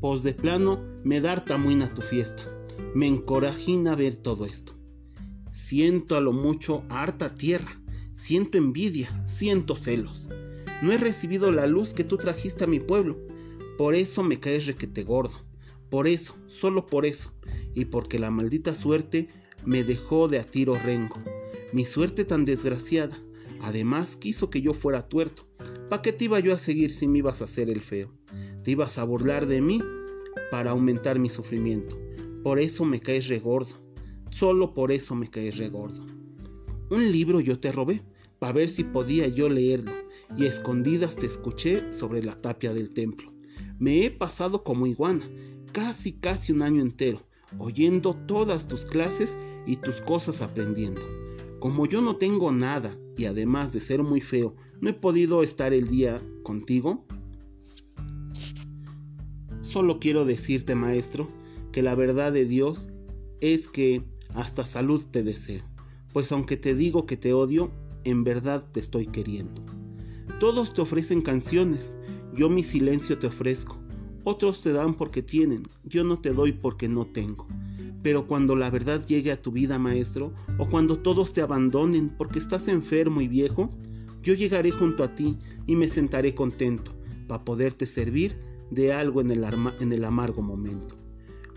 Pues 0.00 0.22
de 0.22 0.34
plano 0.34 0.82
me 1.04 1.20
dar 1.20 1.44
tamuina 1.44 1.92
tu 1.92 2.02
fiesta. 2.02 2.42
Me 2.94 3.06
encorajina 3.06 3.94
ver 3.94 4.16
todo 4.16 4.44
esto. 4.44 4.74
Siento 5.50 6.16
a 6.16 6.20
lo 6.20 6.32
mucho 6.32 6.84
harta 6.88 7.34
tierra, 7.34 7.80
siento 8.12 8.58
envidia, 8.58 9.08
siento 9.26 9.74
celos. 9.74 10.28
No 10.82 10.92
he 10.92 10.98
recibido 10.98 11.50
la 11.50 11.66
luz 11.66 11.94
que 11.94 12.04
tú 12.04 12.16
trajiste 12.16 12.64
a 12.64 12.68
mi 12.68 12.78
pueblo, 12.78 13.18
por 13.76 13.94
eso 13.94 14.22
me 14.22 14.38
caes 14.38 14.66
requete 14.66 15.02
gordo. 15.02 15.47
Por 15.90 16.06
eso, 16.06 16.36
solo 16.46 16.86
por 16.86 17.06
eso, 17.06 17.32
y 17.74 17.86
porque 17.86 18.18
la 18.18 18.30
maldita 18.30 18.74
suerte 18.74 19.28
me 19.64 19.84
dejó 19.84 20.28
de 20.28 20.38
a 20.38 20.44
tiro 20.44 20.74
rengo. 20.76 21.16
Mi 21.72 21.84
suerte 21.84 22.24
tan 22.24 22.44
desgraciada, 22.44 23.18
además 23.60 24.16
quiso 24.16 24.50
que 24.50 24.60
yo 24.60 24.74
fuera 24.74 25.08
tuerto. 25.08 25.46
¿Pa' 25.88 26.02
qué 26.02 26.12
te 26.12 26.26
iba 26.26 26.40
yo 26.40 26.52
a 26.52 26.58
seguir 26.58 26.90
si 26.90 27.08
me 27.08 27.18
ibas 27.18 27.40
a 27.40 27.44
hacer 27.44 27.70
el 27.70 27.80
feo? 27.80 28.12
Te 28.62 28.72
ibas 28.72 28.98
a 28.98 29.04
burlar 29.04 29.46
de 29.46 29.62
mí 29.62 29.82
para 30.50 30.70
aumentar 30.70 31.18
mi 31.18 31.28
sufrimiento. 31.28 31.98
Por 32.42 32.58
eso 32.58 32.84
me 32.84 33.00
caes 33.00 33.28
regordo. 33.28 33.74
Solo 34.30 34.74
por 34.74 34.92
eso 34.92 35.14
me 35.14 35.28
caes 35.30 35.56
regordo. 35.56 36.04
Un 36.90 37.12
libro 37.12 37.40
yo 37.40 37.58
te 37.58 37.72
robé, 37.72 38.02
para 38.38 38.52
ver 38.52 38.68
si 38.68 38.84
podía 38.84 39.28
yo 39.28 39.48
leerlo, 39.48 39.92
y 40.36 40.44
escondidas 40.44 41.16
te 41.16 41.26
escuché 41.26 41.92
sobre 41.92 42.22
la 42.22 42.40
tapia 42.40 42.72
del 42.72 42.90
templo. 42.90 43.32
Me 43.78 44.04
he 44.04 44.10
pasado 44.10 44.62
como 44.62 44.86
iguana, 44.86 45.24
casi 45.72 46.12
casi 46.12 46.52
un 46.52 46.62
año 46.62 46.80
entero, 46.82 47.26
oyendo 47.58 48.14
todas 48.26 48.68
tus 48.68 48.84
clases 48.84 49.38
y 49.66 49.76
tus 49.76 50.00
cosas 50.00 50.42
aprendiendo. 50.42 51.02
Como 51.60 51.86
yo 51.86 52.00
no 52.00 52.16
tengo 52.16 52.52
nada 52.52 52.90
y 53.16 53.24
además 53.24 53.72
de 53.72 53.80
ser 53.80 54.02
muy 54.02 54.20
feo, 54.20 54.54
no 54.80 54.90
he 54.90 54.94
podido 54.94 55.42
estar 55.42 55.72
el 55.72 55.88
día 55.88 56.22
contigo, 56.42 57.04
solo 59.60 59.98
quiero 59.98 60.24
decirte, 60.24 60.74
maestro, 60.74 61.28
que 61.72 61.82
la 61.82 61.94
verdad 61.94 62.32
de 62.32 62.44
Dios 62.44 62.88
es 63.40 63.68
que 63.68 64.02
hasta 64.34 64.64
salud 64.64 65.04
te 65.10 65.22
deseo, 65.22 65.62
pues 66.12 66.32
aunque 66.32 66.56
te 66.56 66.74
digo 66.74 67.06
que 67.06 67.16
te 67.16 67.32
odio, 67.32 67.72
en 68.04 68.24
verdad 68.24 68.66
te 68.72 68.80
estoy 68.80 69.06
queriendo. 69.06 69.64
Todos 70.40 70.72
te 70.72 70.80
ofrecen 70.80 71.22
canciones, 71.22 71.96
yo 72.34 72.48
mi 72.48 72.62
silencio 72.62 73.18
te 73.18 73.26
ofrezco, 73.26 73.77
otros 74.28 74.62
te 74.62 74.72
dan 74.72 74.94
porque 74.94 75.22
tienen, 75.22 75.62
yo 75.84 76.04
no 76.04 76.20
te 76.20 76.32
doy 76.32 76.52
porque 76.52 76.88
no 76.88 77.06
tengo. 77.06 77.46
Pero 78.02 78.26
cuando 78.26 78.54
la 78.54 78.70
verdad 78.70 79.04
llegue 79.06 79.32
a 79.32 79.40
tu 79.40 79.50
vida, 79.50 79.78
maestro, 79.78 80.32
o 80.58 80.68
cuando 80.68 80.98
todos 80.98 81.32
te 81.32 81.40
abandonen 81.40 82.10
porque 82.10 82.38
estás 82.38 82.68
enfermo 82.68 83.20
y 83.20 83.28
viejo, 83.28 83.70
yo 84.22 84.34
llegaré 84.34 84.70
junto 84.70 85.02
a 85.02 85.14
ti 85.14 85.38
y 85.66 85.74
me 85.76 85.88
sentaré 85.88 86.34
contento 86.34 86.92
para 87.26 87.44
poderte 87.44 87.86
servir 87.86 88.38
de 88.70 88.92
algo 88.92 89.20
en 89.20 89.30
el, 89.30 89.44
en 89.80 89.92
el 89.92 90.04
amargo 90.04 90.42
momento. 90.42 90.96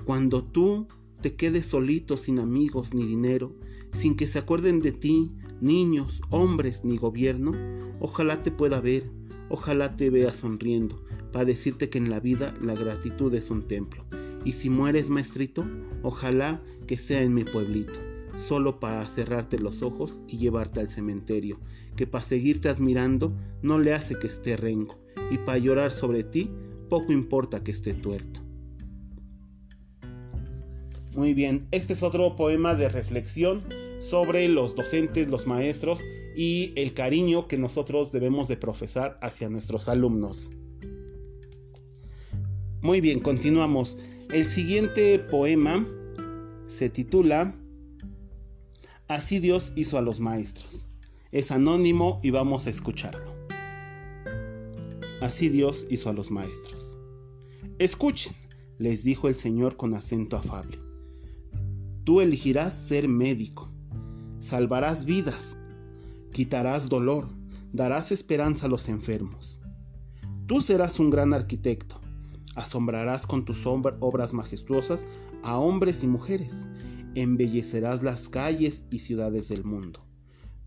Cuando 0.05 0.43
tú 0.43 0.87
te 1.21 1.35
quedes 1.35 1.65
solito 1.65 2.17
sin 2.17 2.39
amigos 2.39 2.93
ni 2.93 3.05
dinero, 3.05 3.53
sin 3.91 4.15
que 4.15 4.25
se 4.25 4.39
acuerden 4.39 4.81
de 4.81 4.91
ti, 4.91 5.31
niños, 5.59 6.21
hombres 6.29 6.83
ni 6.83 6.97
gobierno, 6.97 7.53
ojalá 7.99 8.41
te 8.41 8.51
pueda 8.51 8.81
ver, 8.81 9.09
ojalá 9.49 9.95
te 9.95 10.09
vea 10.09 10.33
sonriendo, 10.33 11.03
para 11.31 11.45
decirte 11.45 11.89
que 11.89 11.97
en 11.97 12.09
la 12.09 12.19
vida 12.19 12.55
la 12.61 12.75
gratitud 12.75 13.33
es 13.33 13.49
un 13.49 13.67
templo. 13.67 14.05
Y 14.43 14.53
si 14.53 14.69
mueres, 14.69 15.09
maestrito, 15.09 15.65
ojalá 16.01 16.61
que 16.87 16.97
sea 16.97 17.21
en 17.21 17.33
mi 17.33 17.43
pueblito, 17.43 17.99
solo 18.37 18.79
para 18.79 19.05
cerrarte 19.05 19.59
los 19.59 19.81
ojos 19.81 20.19
y 20.27 20.37
llevarte 20.37 20.79
al 20.79 20.89
cementerio, 20.89 21.59
que 21.95 22.07
para 22.07 22.23
seguirte 22.23 22.69
admirando 22.69 23.33
no 23.61 23.79
le 23.79 23.93
hace 23.93 24.17
que 24.17 24.27
esté 24.27 24.57
rengo, 24.57 24.99
y 25.29 25.37
para 25.37 25.57
llorar 25.57 25.91
sobre 25.91 26.23
ti 26.23 26.49
poco 26.89 27.13
importa 27.13 27.63
que 27.63 27.71
esté 27.71 27.93
tuerto. 27.93 28.41
Muy 31.15 31.33
bien, 31.33 31.67
este 31.71 31.93
es 31.93 32.03
otro 32.03 32.35
poema 32.35 32.73
de 32.73 32.87
reflexión 32.87 33.61
sobre 33.99 34.47
los 34.47 34.75
docentes, 34.75 35.29
los 35.29 35.45
maestros 35.45 36.01
y 36.35 36.71
el 36.77 36.93
cariño 36.93 37.47
que 37.47 37.57
nosotros 37.57 38.11
debemos 38.11 38.47
de 38.47 38.55
profesar 38.55 39.19
hacia 39.21 39.49
nuestros 39.49 39.89
alumnos. 39.89 40.51
Muy 42.81 42.99
bien, 42.99 43.19
continuamos. 43.19 43.99
El 44.33 44.49
siguiente 44.49 45.19
poema 45.19 45.87
se 46.65 46.89
titula 46.89 47.55
Así 49.07 49.37
Dios 49.37 49.71
hizo 49.75 49.99
a 49.99 50.01
los 50.01 50.19
maestros. 50.19 50.87
Es 51.31 51.51
anónimo 51.51 52.19
y 52.23 52.31
vamos 52.31 52.65
a 52.65 52.71
escucharlo. 52.71 53.35
Así 55.21 55.47
Dios 55.49 55.85
hizo 55.91 56.09
a 56.09 56.13
los 56.13 56.31
maestros. 56.31 56.97
Escuchen, 57.77 58.33
les 58.79 59.03
dijo 59.03 59.27
el 59.27 59.35
Señor 59.35 59.77
con 59.77 59.93
acento 59.93 60.35
afable. 60.35 60.79
Tú 62.03 62.19
elegirás 62.19 62.73
ser 62.73 63.07
médico, 63.07 63.69
salvarás 64.39 65.05
vidas, 65.05 65.55
quitarás 66.33 66.89
dolor, 66.89 67.29
darás 67.73 68.11
esperanza 68.11 68.65
a 68.65 68.69
los 68.69 68.89
enfermos. 68.89 69.59
Tú 70.47 70.61
serás 70.61 70.99
un 70.99 71.11
gran 71.11 71.31
arquitecto, 71.31 72.01
Asombrarás 72.55 73.25
con 73.25 73.45
tus 73.45 73.65
obras 73.65 74.33
majestuosas 74.33 75.05
a 75.43 75.57
hombres 75.57 76.03
y 76.03 76.07
mujeres. 76.07 76.67
Embellecerás 77.15 78.03
las 78.03 78.27
calles 78.27 78.85
y 78.91 78.99
ciudades 78.99 79.47
del 79.47 79.63
mundo. 79.63 80.05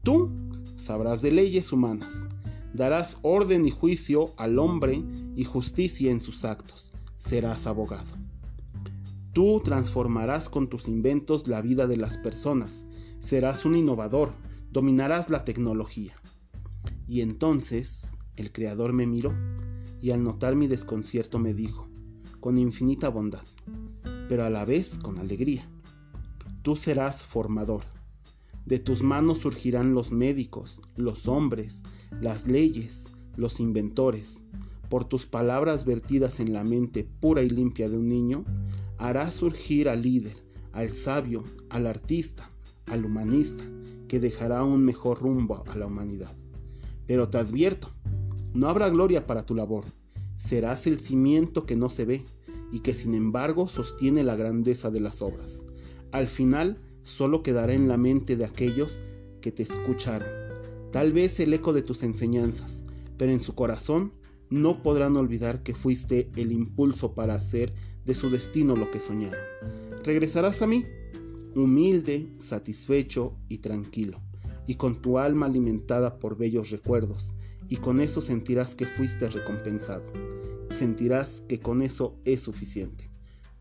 Tú 0.02 0.32
sabrás 0.76 1.22
de 1.22 1.30
leyes 1.30 1.72
humanas. 1.72 2.26
Darás 2.72 3.18
orden 3.22 3.64
y 3.64 3.70
juicio 3.70 4.34
al 4.36 4.58
hombre 4.58 5.02
y 5.36 5.44
justicia 5.44 6.10
en 6.10 6.20
sus 6.20 6.44
actos. 6.44 6.92
Serás 7.18 7.66
abogado. 7.66 8.14
Tú 9.32 9.60
transformarás 9.64 10.48
con 10.48 10.68
tus 10.68 10.88
inventos 10.88 11.48
la 11.48 11.60
vida 11.60 11.86
de 11.86 11.96
las 11.96 12.16
personas. 12.16 12.86
Serás 13.20 13.64
un 13.64 13.76
innovador. 13.76 14.32
Dominarás 14.70 15.30
la 15.30 15.44
tecnología. 15.44 16.14
Y 17.06 17.20
entonces 17.20 18.10
el 18.36 18.52
Creador 18.52 18.92
me 18.92 19.06
miró 19.06 19.34
y 20.04 20.10
al 20.10 20.22
notar 20.22 20.54
mi 20.54 20.66
desconcierto 20.66 21.38
me 21.38 21.54
dijo, 21.54 21.88
con 22.38 22.58
infinita 22.58 23.08
bondad, 23.08 23.40
pero 24.28 24.44
a 24.44 24.50
la 24.50 24.66
vez 24.66 24.98
con 24.98 25.16
alegría, 25.18 25.66
tú 26.60 26.76
serás 26.76 27.24
formador. 27.24 27.84
De 28.66 28.78
tus 28.78 29.02
manos 29.02 29.38
surgirán 29.38 29.94
los 29.94 30.12
médicos, 30.12 30.82
los 30.96 31.26
hombres, 31.26 31.84
las 32.20 32.46
leyes, 32.46 33.06
los 33.36 33.60
inventores. 33.60 34.42
Por 34.90 35.06
tus 35.06 35.24
palabras 35.24 35.86
vertidas 35.86 36.38
en 36.38 36.52
la 36.52 36.64
mente 36.64 37.08
pura 37.20 37.42
y 37.42 37.48
limpia 37.48 37.88
de 37.88 37.96
un 37.96 38.06
niño, 38.06 38.44
harás 38.98 39.32
surgir 39.32 39.88
al 39.88 40.02
líder, 40.02 40.36
al 40.72 40.90
sabio, 40.90 41.42
al 41.70 41.86
artista, 41.86 42.46
al 42.84 43.06
humanista, 43.06 43.64
que 44.06 44.20
dejará 44.20 44.64
un 44.64 44.84
mejor 44.84 45.22
rumbo 45.22 45.64
a 45.66 45.74
la 45.76 45.86
humanidad. 45.86 46.36
Pero 47.06 47.30
te 47.30 47.38
advierto, 47.38 47.88
no 48.54 48.68
habrá 48.68 48.88
gloria 48.88 49.26
para 49.26 49.44
tu 49.44 49.54
labor. 49.54 49.84
Serás 50.36 50.86
el 50.86 51.00
cimiento 51.00 51.66
que 51.66 51.76
no 51.76 51.90
se 51.90 52.04
ve 52.04 52.24
y 52.72 52.80
que 52.80 52.92
sin 52.92 53.14
embargo 53.14 53.68
sostiene 53.68 54.24
la 54.24 54.36
grandeza 54.36 54.90
de 54.90 55.00
las 55.00 55.22
obras. 55.22 55.58
Al 56.12 56.28
final 56.28 56.78
solo 57.02 57.42
quedará 57.42 57.72
en 57.72 57.88
la 57.88 57.96
mente 57.96 58.36
de 58.36 58.44
aquellos 58.44 59.02
que 59.40 59.52
te 59.52 59.62
escucharon. 59.62 60.28
Tal 60.92 61.12
vez 61.12 61.38
el 61.40 61.52
eco 61.52 61.72
de 61.72 61.82
tus 61.82 62.02
enseñanzas, 62.02 62.84
pero 63.18 63.32
en 63.32 63.42
su 63.42 63.54
corazón 63.54 64.12
no 64.50 64.82
podrán 64.82 65.16
olvidar 65.16 65.62
que 65.62 65.74
fuiste 65.74 66.30
el 66.36 66.52
impulso 66.52 67.14
para 67.14 67.34
hacer 67.34 67.74
de 68.04 68.14
su 68.14 68.30
destino 68.30 68.76
lo 68.76 68.90
que 68.90 69.00
soñaron. 69.00 69.40
Regresarás 70.04 70.62
a 70.62 70.66
mí, 70.66 70.84
humilde, 71.56 72.28
satisfecho 72.38 73.34
y 73.48 73.58
tranquilo, 73.58 74.20
y 74.66 74.76
con 74.76 75.00
tu 75.00 75.18
alma 75.18 75.46
alimentada 75.46 76.18
por 76.18 76.36
bellos 76.36 76.70
recuerdos, 76.70 77.34
y 77.68 77.76
con 77.76 78.00
eso 78.00 78.20
sentirás 78.20 78.74
que 78.74 78.86
fuiste 78.86 79.28
recompensado. 79.28 80.04
Sentirás 80.70 81.42
que 81.48 81.60
con 81.60 81.82
eso 81.82 82.16
es 82.24 82.40
suficiente. 82.40 83.10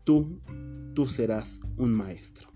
Tú, 0.04 0.40
tú 0.94 1.06
serás 1.06 1.60
un 1.76 1.92
maestro 1.92 2.54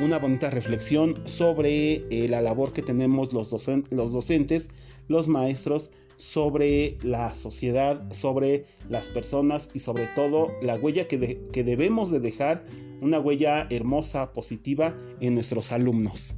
una 0.00 0.18
bonita 0.18 0.50
reflexión 0.50 1.14
sobre 1.26 2.06
eh, 2.10 2.26
la 2.28 2.40
labor 2.40 2.72
que 2.72 2.82
tenemos 2.82 3.32
los, 3.32 3.50
los 3.90 4.12
docentes, 4.12 4.70
los 5.08 5.28
maestros, 5.28 5.90
sobre 6.16 6.98
la 7.02 7.32
sociedad, 7.32 8.10
sobre 8.10 8.64
las 8.88 9.08
personas 9.08 9.70
y 9.72 9.78
sobre 9.78 10.06
todo 10.08 10.48
la 10.62 10.76
huella 10.76 11.06
que, 11.08 11.40
que 11.52 11.64
debemos 11.64 12.10
de 12.10 12.20
dejar, 12.20 12.64
una 13.00 13.18
huella 13.20 13.66
hermosa, 13.70 14.32
positiva 14.32 14.94
en 15.20 15.34
nuestros 15.34 15.72
alumnos. 15.72 16.36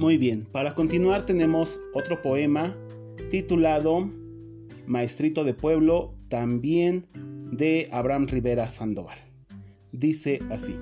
Muy 0.00 0.16
bien, 0.16 0.46
para 0.50 0.74
continuar 0.74 1.26
tenemos 1.26 1.78
otro 1.92 2.22
poema 2.22 2.74
titulado 3.28 4.10
Maestrito 4.86 5.44
de 5.44 5.52
Pueblo, 5.52 6.14
también 6.28 7.06
de 7.52 7.86
Abraham 7.92 8.26
Rivera 8.26 8.66
Sandoval. 8.66 9.18
Dice 9.92 10.38
así. 10.48 10.74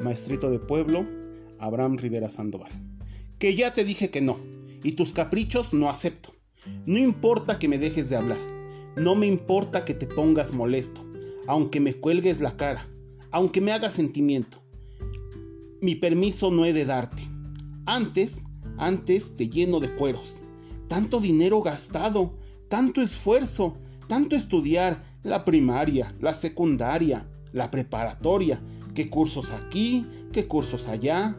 Maestrito 0.00 0.50
de 0.50 0.60
Pueblo, 0.60 1.06
Abraham 1.58 1.98
Rivera 1.98 2.30
Sandoval. 2.30 2.72
Que 3.38 3.54
ya 3.54 3.74
te 3.74 3.84
dije 3.84 4.08
que 4.08 4.22
no, 4.22 4.38
y 4.82 4.92
tus 4.92 5.12
caprichos 5.12 5.74
no 5.74 5.90
acepto. 5.90 6.32
No 6.86 6.96
importa 6.96 7.58
que 7.58 7.68
me 7.68 7.76
dejes 7.76 8.08
de 8.08 8.16
hablar, 8.16 8.40
no 8.96 9.14
me 9.14 9.26
importa 9.26 9.84
que 9.84 9.92
te 9.92 10.06
pongas 10.06 10.54
molesto, 10.54 11.04
aunque 11.46 11.80
me 11.80 11.92
cuelgues 11.92 12.40
la 12.40 12.56
cara, 12.56 12.88
aunque 13.30 13.60
me 13.60 13.72
hagas 13.72 13.92
sentimiento. 13.92 14.56
Mi 15.82 15.96
permiso 15.96 16.50
no 16.50 16.64
he 16.64 16.72
de 16.72 16.86
darte. 16.86 17.31
Antes, 17.86 18.44
antes 18.78 19.36
te 19.36 19.48
lleno 19.48 19.80
de 19.80 19.94
cueros. 19.94 20.38
Tanto 20.88 21.20
dinero 21.20 21.62
gastado, 21.62 22.34
tanto 22.68 23.00
esfuerzo, 23.00 23.76
tanto 24.06 24.36
estudiar 24.36 25.02
la 25.22 25.44
primaria, 25.44 26.14
la 26.20 26.32
secundaria, 26.32 27.26
la 27.52 27.70
preparatoria, 27.70 28.60
qué 28.94 29.08
cursos 29.08 29.52
aquí, 29.52 30.06
qué 30.32 30.46
cursos 30.46 30.88
allá, 30.88 31.36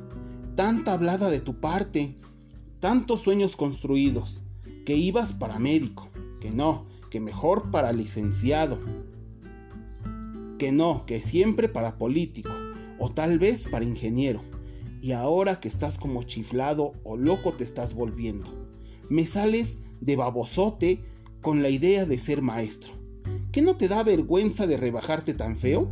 tanta 0.56 0.94
hablada 0.94 1.30
de 1.30 1.40
tu 1.40 1.60
parte, 1.60 2.18
tantos 2.80 3.22
sueños 3.22 3.56
construidos, 3.56 4.44
que 4.86 4.96
ibas 4.96 5.34
para 5.34 5.60
médico, 5.60 6.10
que 6.42 6.52
no, 6.52 6.86
que 7.10 7.20
mejor 7.20 7.72
para 7.72 7.92
licenciado, 7.92 8.80
que 10.58 10.72
no, 10.72 11.06
que 11.06 11.22
siempre 11.22 11.70
para 11.70 11.98
político, 11.98 12.52
o 13.00 13.10
tal 13.10 13.40
vez 13.40 13.68
para 13.70 13.86
ingeniero, 13.86 14.42
y 15.04 15.12
ahora 15.12 15.60
que 15.60 15.68
estás 15.68 15.98
como 15.98 16.24
chiflado 16.24 16.94
o 17.04 17.18
loco 17.18 17.54
te 17.56 17.66
estás 17.66 17.94
volviendo, 17.94 18.50
me 19.10 19.26
sales 19.26 19.80
de 20.00 20.16
babosote 20.16 21.04
con 21.42 21.62
la 21.62 21.68
idea 21.68 22.06
de 22.06 22.18
ser 22.18 22.42
maestro. 22.42 22.94
¿Qué 23.52 23.62
no 23.62 23.76
te 23.76 23.89
da 23.89 24.02
vergüenza 24.06 24.66
de 24.66 24.78
rebajarte 24.78 25.34
tan 25.34 25.58
feo? 25.58 25.92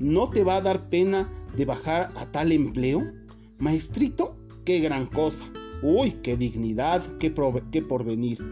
¿No 0.00 0.30
te 0.30 0.42
va 0.42 0.56
a 0.56 0.62
dar 0.62 0.90
pena 0.90 1.30
de 1.54 1.64
bajar 1.64 2.12
a 2.16 2.26
tal 2.32 2.50
empleo? 2.50 3.00
Maestrito, 3.58 4.34
qué 4.64 4.80
gran 4.80 5.06
cosa. 5.06 5.44
Uy, 5.80 6.10
qué 6.20 6.36
dignidad, 6.36 7.04
qué, 7.18 7.30
porvenir. 7.30 8.44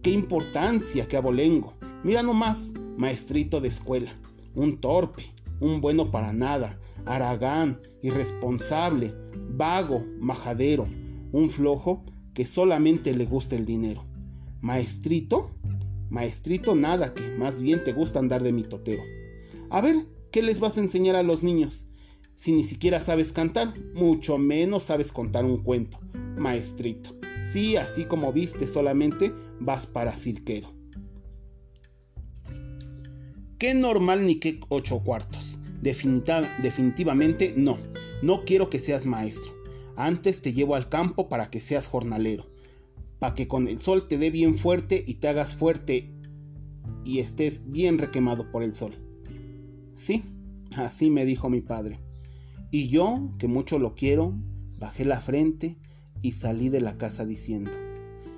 Qué 0.00 0.08
importancia, 0.08 1.06
qué 1.06 1.18
abolengo. 1.18 1.74
Mira 2.02 2.22
nomás, 2.22 2.72
maestrito 2.96 3.60
de 3.60 3.68
escuela. 3.68 4.18
Un 4.54 4.78
torpe, 4.78 5.33
un 5.64 5.80
bueno 5.80 6.10
para 6.10 6.32
nada, 6.34 6.78
aragán, 7.06 7.80
irresponsable, 8.02 9.14
vago, 9.56 9.98
majadero, 10.20 10.86
un 11.32 11.48
flojo 11.48 12.04
que 12.34 12.44
solamente 12.44 13.14
le 13.14 13.24
gusta 13.24 13.56
el 13.56 13.64
dinero. 13.64 14.04
Maestrito, 14.60 15.50
maestrito 16.10 16.74
nada, 16.74 17.14
que 17.14 17.22
más 17.38 17.62
bien 17.62 17.82
te 17.82 17.94
gusta 17.94 18.18
andar 18.18 18.42
de 18.42 18.52
mitotero. 18.52 19.02
A 19.70 19.80
ver, 19.80 19.96
¿qué 20.30 20.42
les 20.42 20.60
vas 20.60 20.76
a 20.76 20.80
enseñar 20.80 21.16
a 21.16 21.22
los 21.22 21.42
niños? 21.42 21.86
Si 22.34 22.52
ni 22.52 22.62
siquiera 22.62 23.00
sabes 23.00 23.32
cantar, 23.32 23.72
mucho 23.94 24.36
menos 24.36 24.82
sabes 24.82 25.12
contar 25.12 25.46
un 25.46 25.62
cuento, 25.62 25.98
maestrito. 26.36 27.16
Sí, 27.42 27.76
así 27.76 28.04
como 28.04 28.32
viste, 28.32 28.66
solamente 28.66 29.32
vas 29.60 29.86
para 29.86 30.16
cirquero. 30.16 30.74
¿Qué 33.58 33.72
normal 33.72 34.26
ni 34.26 34.40
qué 34.40 34.60
ocho 34.68 35.00
cuartos? 35.02 35.53
Definitivamente 35.84 37.54
no. 37.56 37.78
No 38.22 38.44
quiero 38.44 38.70
que 38.70 38.78
seas 38.78 39.06
maestro. 39.06 39.52
Antes 39.96 40.42
te 40.42 40.52
llevo 40.52 40.74
al 40.74 40.88
campo 40.88 41.28
para 41.28 41.50
que 41.50 41.60
seas 41.60 41.86
jornalero. 41.86 42.46
Para 43.18 43.34
que 43.34 43.46
con 43.46 43.68
el 43.68 43.80
sol 43.80 44.08
te 44.08 44.18
dé 44.18 44.30
bien 44.30 44.56
fuerte 44.56 45.04
y 45.06 45.14
te 45.14 45.28
hagas 45.28 45.54
fuerte 45.54 46.10
y 47.04 47.18
estés 47.18 47.70
bien 47.70 47.98
requemado 47.98 48.50
por 48.50 48.62
el 48.62 48.74
sol. 48.74 48.94
Sí, 49.94 50.24
así 50.76 51.10
me 51.10 51.24
dijo 51.24 51.48
mi 51.50 51.60
padre. 51.60 52.00
Y 52.70 52.88
yo, 52.88 53.30
que 53.38 53.46
mucho 53.46 53.78
lo 53.78 53.94
quiero, 53.94 54.34
bajé 54.78 55.04
la 55.04 55.20
frente 55.20 55.76
y 56.22 56.32
salí 56.32 56.70
de 56.70 56.80
la 56.80 56.96
casa 56.96 57.24
diciendo, 57.24 57.70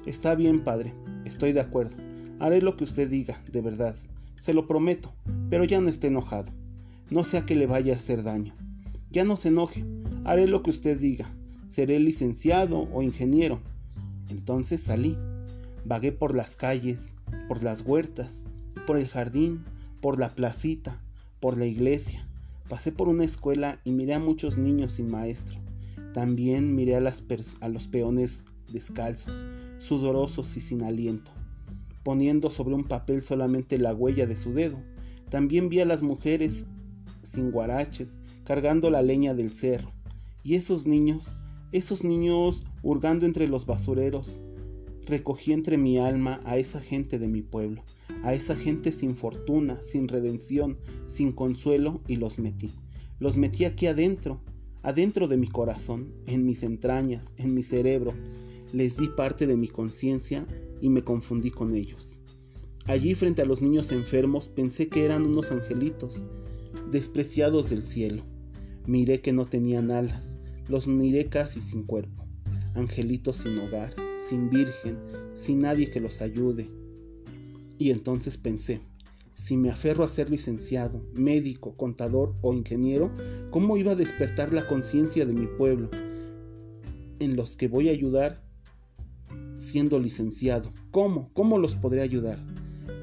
Está 0.05 0.35
bien, 0.35 0.63
padre, 0.63 0.95
estoy 1.25 1.53
de 1.53 1.61
acuerdo. 1.61 1.97
Haré 2.39 2.61
lo 2.61 2.77
que 2.77 2.85
usted 2.85 3.09
diga, 3.09 3.43
de 3.51 3.63
verdad. 3.63 3.97
Se 4.39 4.53
lo 4.53 4.67
prometo, 4.67 5.15
pero 5.49 5.65
ya 5.65 5.81
no 5.81 5.89
esté 5.89 6.09
enojado. 6.09 6.53
No 7.11 7.25
sea 7.25 7.47
que 7.47 7.55
le 7.55 7.67
vaya 7.67 7.95
a 7.95 7.97
hacer 7.97 8.23
daño. 8.23 8.55
Ya 9.11 9.25
no 9.25 9.37
se 9.37 9.49
enoje. 9.49 9.85
Haré 10.25 10.49
lo 10.49 10.63
que 10.63 10.71
usted 10.71 10.99
diga. 10.99 11.27
Seré 11.69 12.01
licenciado 12.01 12.89
o 12.93 13.03
ingeniero. 13.03 13.61
Entonces 14.29 14.83
salí. 14.83 15.17
Vagué 15.85 16.11
por 16.11 16.35
las 16.35 16.57
calles, 16.57 17.15
por 17.49 17.63
las 17.63 17.83
huertas, 17.83 18.45
por 18.87 18.99
el 18.99 19.07
jardín, 19.07 19.65
por 20.01 20.19
la 20.19 20.35
placita, 20.35 21.01
por 21.41 21.57
la 21.57 21.67
iglesia. 21.67 22.27
Pasé 22.69 22.91
por 22.91 23.09
una 23.09 23.25
escuela 23.25 23.81
y 23.85 23.93
miré 23.93 24.15
a 24.15 24.19
muchos 24.19 24.59
niños 24.59 24.95
sin 24.95 25.09
maestro. 25.09 25.61
También 26.13 26.75
miré 26.75 26.97
a, 26.97 27.01
los 27.01 27.89
peones 27.89 28.43
descalzos, 28.73 29.45
sudorosos 29.79 30.57
y 30.57 30.61
sin 30.61 30.83
aliento, 30.83 31.31
poniendo 32.03 32.51
sobre 32.51 32.75
un 32.75 32.85
papel 32.85 33.23
solamente 33.23 33.79
la 33.79 33.95
huella 33.95 34.27
de 34.27 34.37
su 34.37 34.53
dedo. 34.53 34.83
También 35.29 35.69
vi 35.69 35.81
a 35.81 35.85
las 35.85 36.03
mujeres 36.03 36.67
sin 37.27 37.51
guaraches, 37.51 38.19
cargando 38.45 38.91
la 38.91 39.03
leña 39.03 39.35
del 39.35 39.53
cerro. 39.53 39.93
Y 40.43 40.55
esos 40.55 40.87
niños, 40.87 41.39
esos 41.73 42.05
niños 42.05 42.65
hurgando 42.83 43.27
entre 43.27 43.49
los 43.49 43.67
basureros, 43.67 44.41
recogí 45.07 45.53
entre 45.53 45.79
mi 45.79 45.99
alma 45.99 46.41
a 46.45 46.59
esa 46.59 46.81
gente 46.81 47.19
de 47.19 47.29
mi 47.29 47.43
pueblo, 47.43 47.85
a 48.23 48.35
esa 48.35 48.57
gente 48.57 48.93
sin 48.93 49.17
fortuna, 49.17 49.81
sin 49.81 50.09
redención, 50.09 50.79
sin 51.07 51.33
consuelo, 51.33 52.01
y 52.07 52.17
los 52.17 52.39
metí. 52.39 52.73
Los 53.19 53.37
metí 53.37 53.65
aquí 53.65 53.87
adentro, 53.87 54.41
adentro 54.83 55.27
de 55.29 55.37
mi 55.37 55.49
corazón, 55.49 56.13
en 56.27 56.45
mis 56.45 56.63
entrañas, 56.63 57.35
en 57.39 57.55
mi 57.55 57.63
cerebro. 57.63 58.13
Les 58.73 58.97
di 58.97 59.09
parte 59.09 59.47
de 59.47 59.57
mi 59.57 59.69
conciencia 59.69 60.47
y 60.81 60.89
me 60.89 61.03
confundí 61.03 61.51
con 61.51 61.75
ellos. 61.75 62.21
Allí 62.87 63.15
frente 63.15 63.43
a 63.43 63.47
los 63.47 63.63
niños 63.63 63.91
enfermos 63.91 64.49
pensé 64.49 64.89
que 64.89 65.05
eran 65.05 65.27
unos 65.27 65.51
angelitos, 65.51 66.25
despreciados 66.91 67.71
del 67.71 67.85
cielo. 67.85 68.23
Miré 68.87 69.21
que 69.21 69.33
no 69.33 69.47
tenían 69.47 69.91
alas, 69.91 70.39
los 70.69 70.87
miré 70.87 71.29
casi 71.29 71.61
sin 71.61 71.83
cuerpo, 71.85 72.27
angelitos 72.75 73.37
sin 73.37 73.59
hogar, 73.59 73.95
sin 74.17 74.51
virgen, 74.51 74.99
sin 75.35 75.61
nadie 75.61 75.91
que 75.91 76.01
los 76.01 76.21
ayude. 76.21 76.71
Y 77.79 77.91
entonces 77.91 78.37
pensé, 78.37 78.81
si 79.35 79.57
me 79.57 79.71
aferro 79.71 80.05
a 80.05 80.09
ser 80.09 80.31
licenciado, 80.31 81.05
médico, 81.15 81.77
contador 81.77 82.35
o 82.41 82.55
ingeniero, 82.55 83.11
¿cómo 83.51 83.77
iba 83.77 83.93
a 83.93 83.97
despertar 83.97 84.53
la 84.53 84.67
conciencia 84.67 85.27
de 85.27 85.35
mi 85.35 85.47
pueblo? 85.47 85.91
En 87.19 87.37
los 87.37 87.57
que 87.57 87.69
voy 87.69 87.89
a 87.89 87.93
ayudar 87.93 88.43
siendo 89.57 89.99
licenciado. 89.99 90.73
¿Cómo? 90.91 91.31
¿Cómo 91.33 91.59
los 91.59 91.75
podré 91.75 92.01
ayudar? 92.01 92.39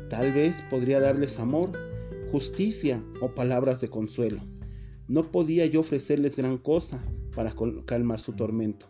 Tal 0.10 0.34
vez 0.34 0.64
podría 0.70 1.00
darles 1.00 1.40
amor, 1.40 1.72
justicia 2.34 3.00
o 3.22 3.36
palabras 3.36 3.80
de 3.80 3.92
consuelo. 3.92 4.42
No 5.08 5.32
podía 5.32 5.68
yo 5.68 5.82
ofrecerles 5.82 6.36
gran 6.36 6.58
cosa 6.58 7.06
para 7.36 7.54
calmar 7.86 8.20
su 8.20 8.34
tormento. 8.34 8.88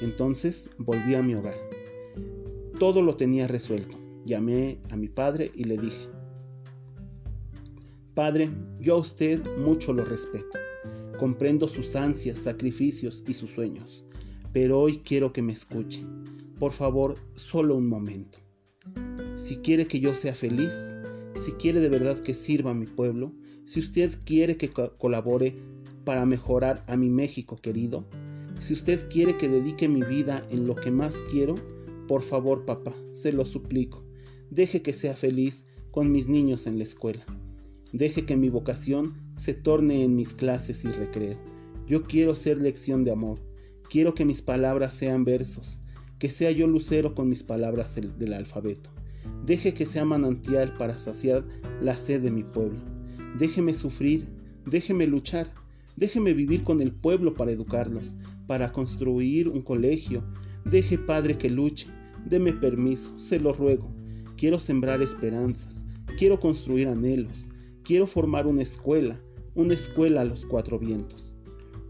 Entonces 0.00 0.70
volví 0.78 1.14
a 1.14 1.20
mi 1.20 1.34
hogar. 1.34 1.58
Todo 2.80 3.02
lo 3.02 3.14
tenía 3.14 3.48
resuelto. 3.48 3.98
Llamé 4.24 4.78
a 4.88 4.96
mi 4.96 5.08
padre 5.08 5.52
y 5.54 5.64
le 5.64 5.76
dije, 5.76 6.08
Padre, 8.14 8.48
yo 8.80 8.94
a 8.94 8.98
usted 9.00 9.42
mucho 9.58 9.92
lo 9.92 10.02
respeto. 10.02 10.58
Comprendo 11.18 11.68
sus 11.68 11.94
ansias, 11.96 12.38
sacrificios 12.38 13.22
y 13.28 13.34
sus 13.34 13.50
sueños, 13.50 14.06
pero 14.54 14.80
hoy 14.80 15.02
quiero 15.04 15.34
que 15.34 15.42
me 15.42 15.52
escuche. 15.52 16.02
Por 16.58 16.72
favor, 16.72 17.16
solo 17.34 17.76
un 17.76 17.88
momento. 17.88 18.38
Si 19.34 19.58
quiere 19.58 19.86
que 19.86 20.00
yo 20.00 20.14
sea 20.14 20.32
feliz, 20.32 20.95
si 21.46 21.52
quiere 21.52 21.78
de 21.78 21.88
verdad 21.88 22.18
que 22.18 22.34
sirva 22.34 22.72
a 22.72 22.74
mi 22.74 22.86
pueblo, 22.86 23.32
si 23.66 23.78
usted 23.78 24.18
quiere 24.24 24.56
que 24.56 24.68
colabore 24.68 25.54
para 26.02 26.26
mejorar 26.26 26.84
a 26.88 26.96
mi 26.96 27.08
México 27.08 27.56
querido, 27.56 28.04
si 28.58 28.72
usted 28.72 29.08
quiere 29.08 29.36
que 29.36 29.46
dedique 29.46 29.86
mi 29.86 30.02
vida 30.02 30.44
en 30.50 30.66
lo 30.66 30.74
que 30.74 30.90
más 30.90 31.22
quiero, 31.30 31.54
por 32.08 32.22
favor 32.22 32.64
papá, 32.64 32.92
se 33.12 33.32
lo 33.32 33.44
suplico, 33.44 34.04
deje 34.50 34.82
que 34.82 34.92
sea 34.92 35.14
feliz 35.14 35.66
con 35.92 36.10
mis 36.10 36.26
niños 36.26 36.66
en 36.66 36.78
la 36.78 36.84
escuela. 36.84 37.24
Deje 37.92 38.26
que 38.26 38.36
mi 38.36 38.48
vocación 38.48 39.14
se 39.36 39.54
torne 39.54 40.02
en 40.02 40.16
mis 40.16 40.34
clases 40.34 40.84
y 40.84 40.88
recreo. 40.88 41.38
Yo 41.86 42.02
quiero 42.02 42.34
ser 42.34 42.60
lección 42.60 43.04
de 43.04 43.12
amor. 43.12 43.38
Quiero 43.88 44.14
que 44.14 44.24
mis 44.24 44.42
palabras 44.42 44.94
sean 44.94 45.24
versos, 45.24 45.80
que 46.18 46.28
sea 46.28 46.50
yo 46.50 46.66
lucero 46.66 47.14
con 47.14 47.28
mis 47.28 47.44
palabras 47.44 47.94
del 47.94 48.32
alfabeto. 48.32 48.95
Deje 49.44 49.74
que 49.74 49.86
sea 49.86 50.04
manantial 50.04 50.76
para 50.76 50.96
saciar 50.96 51.44
la 51.80 51.96
sed 51.96 52.22
de 52.22 52.30
mi 52.30 52.42
pueblo. 52.42 52.78
Déjeme 53.38 53.74
sufrir, 53.74 54.24
déjeme 54.66 55.06
luchar, 55.06 55.52
déjeme 55.96 56.32
vivir 56.32 56.64
con 56.64 56.80
el 56.80 56.92
pueblo 56.92 57.34
para 57.34 57.52
educarlos, 57.52 58.16
para 58.46 58.72
construir 58.72 59.48
un 59.48 59.62
colegio. 59.62 60.24
Deje, 60.64 60.98
Padre, 60.98 61.36
que 61.36 61.50
luche, 61.50 61.88
deme 62.24 62.52
permiso, 62.52 63.16
se 63.18 63.38
lo 63.38 63.52
ruego. 63.52 63.94
Quiero 64.36 64.58
sembrar 64.58 65.02
esperanzas, 65.02 65.84
quiero 66.18 66.40
construir 66.40 66.88
anhelos, 66.88 67.48
Quiero 67.86 68.08
formar 68.08 68.48
una 68.48 68.62
escuela, 68.62 69.22
una 69.54 69.74
escuela 69.74 70.22
a 70.22 70.24
los 70.24 70.44
cuatro 70.44 70.76
vientos. 70.76 71.36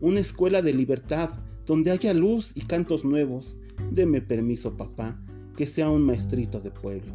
Una 0.02 0.20
escuela 0.20 0.60
de 0.60 0.74
libertad, 0.74 1.30
donde 1.64 1.90
haya 1.90 2.12
luz 2.12 2.52
y 2.54 2.60
cantos 2.60 3.02
nuevos. 3.02 3.56
Deme 3.92 4.20
permiso, 4.20 4.76
papá, 4.76 5.18
que 5.56 5.66
sea 5.66 5.90
un 5.90 6.02
maestrito 6.02 6.60
de 6.60 6.70
pueblo. 6.70 7.14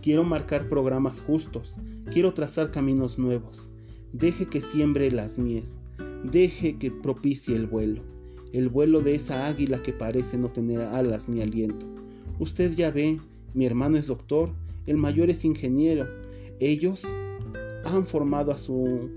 Quiero 0.00 0.24
marcar 0.24 0.68
programas 0.68 1.20
justos, 1.20 1.74
quiero 2.12 2.32
trazar 2.32 2.70
caminos 2.70 3.18
nuevos. 3.18 3.70
Deje 4.12 4.46
que 4.46 4.60
siembre 4.60 5.10
las 5.10 5.38
mies, 5.38 5.76
deje 6.24 6.78
que 6.78 6.90
propicie 6.90 7.56
el 7.56 7.66
vuelo, 7.66 8.02
el 8.52 8.68
vuelo 8.68 9.00
de 9.00 9.14
esa 9.14 9.46
águila 9.46 9.82
que 9.82 9.92
parece 9.92 10.38
no 10.38 10.50
tener 10.50 10.80
alas 10.80 11.28
ni 11.28 11.42
aliento. 11.42 11.84
Usted 12.38 12.74
ya 12.74 12.90
ve, 12.90 13.20
mi 13.54 13.66
hermano 13.66 13.98
es 13.98 14.06
doctor, 14.06 14.50
el 14.86 14.96
mayor 14.96 15.28
es 15.28 15.44
ingeniero. 15.44 16.06
Ellos 16.60 17.02
han 17.84 18.06
formado 18.06 18.52
a 18.52 18.58
su 18.58 19.10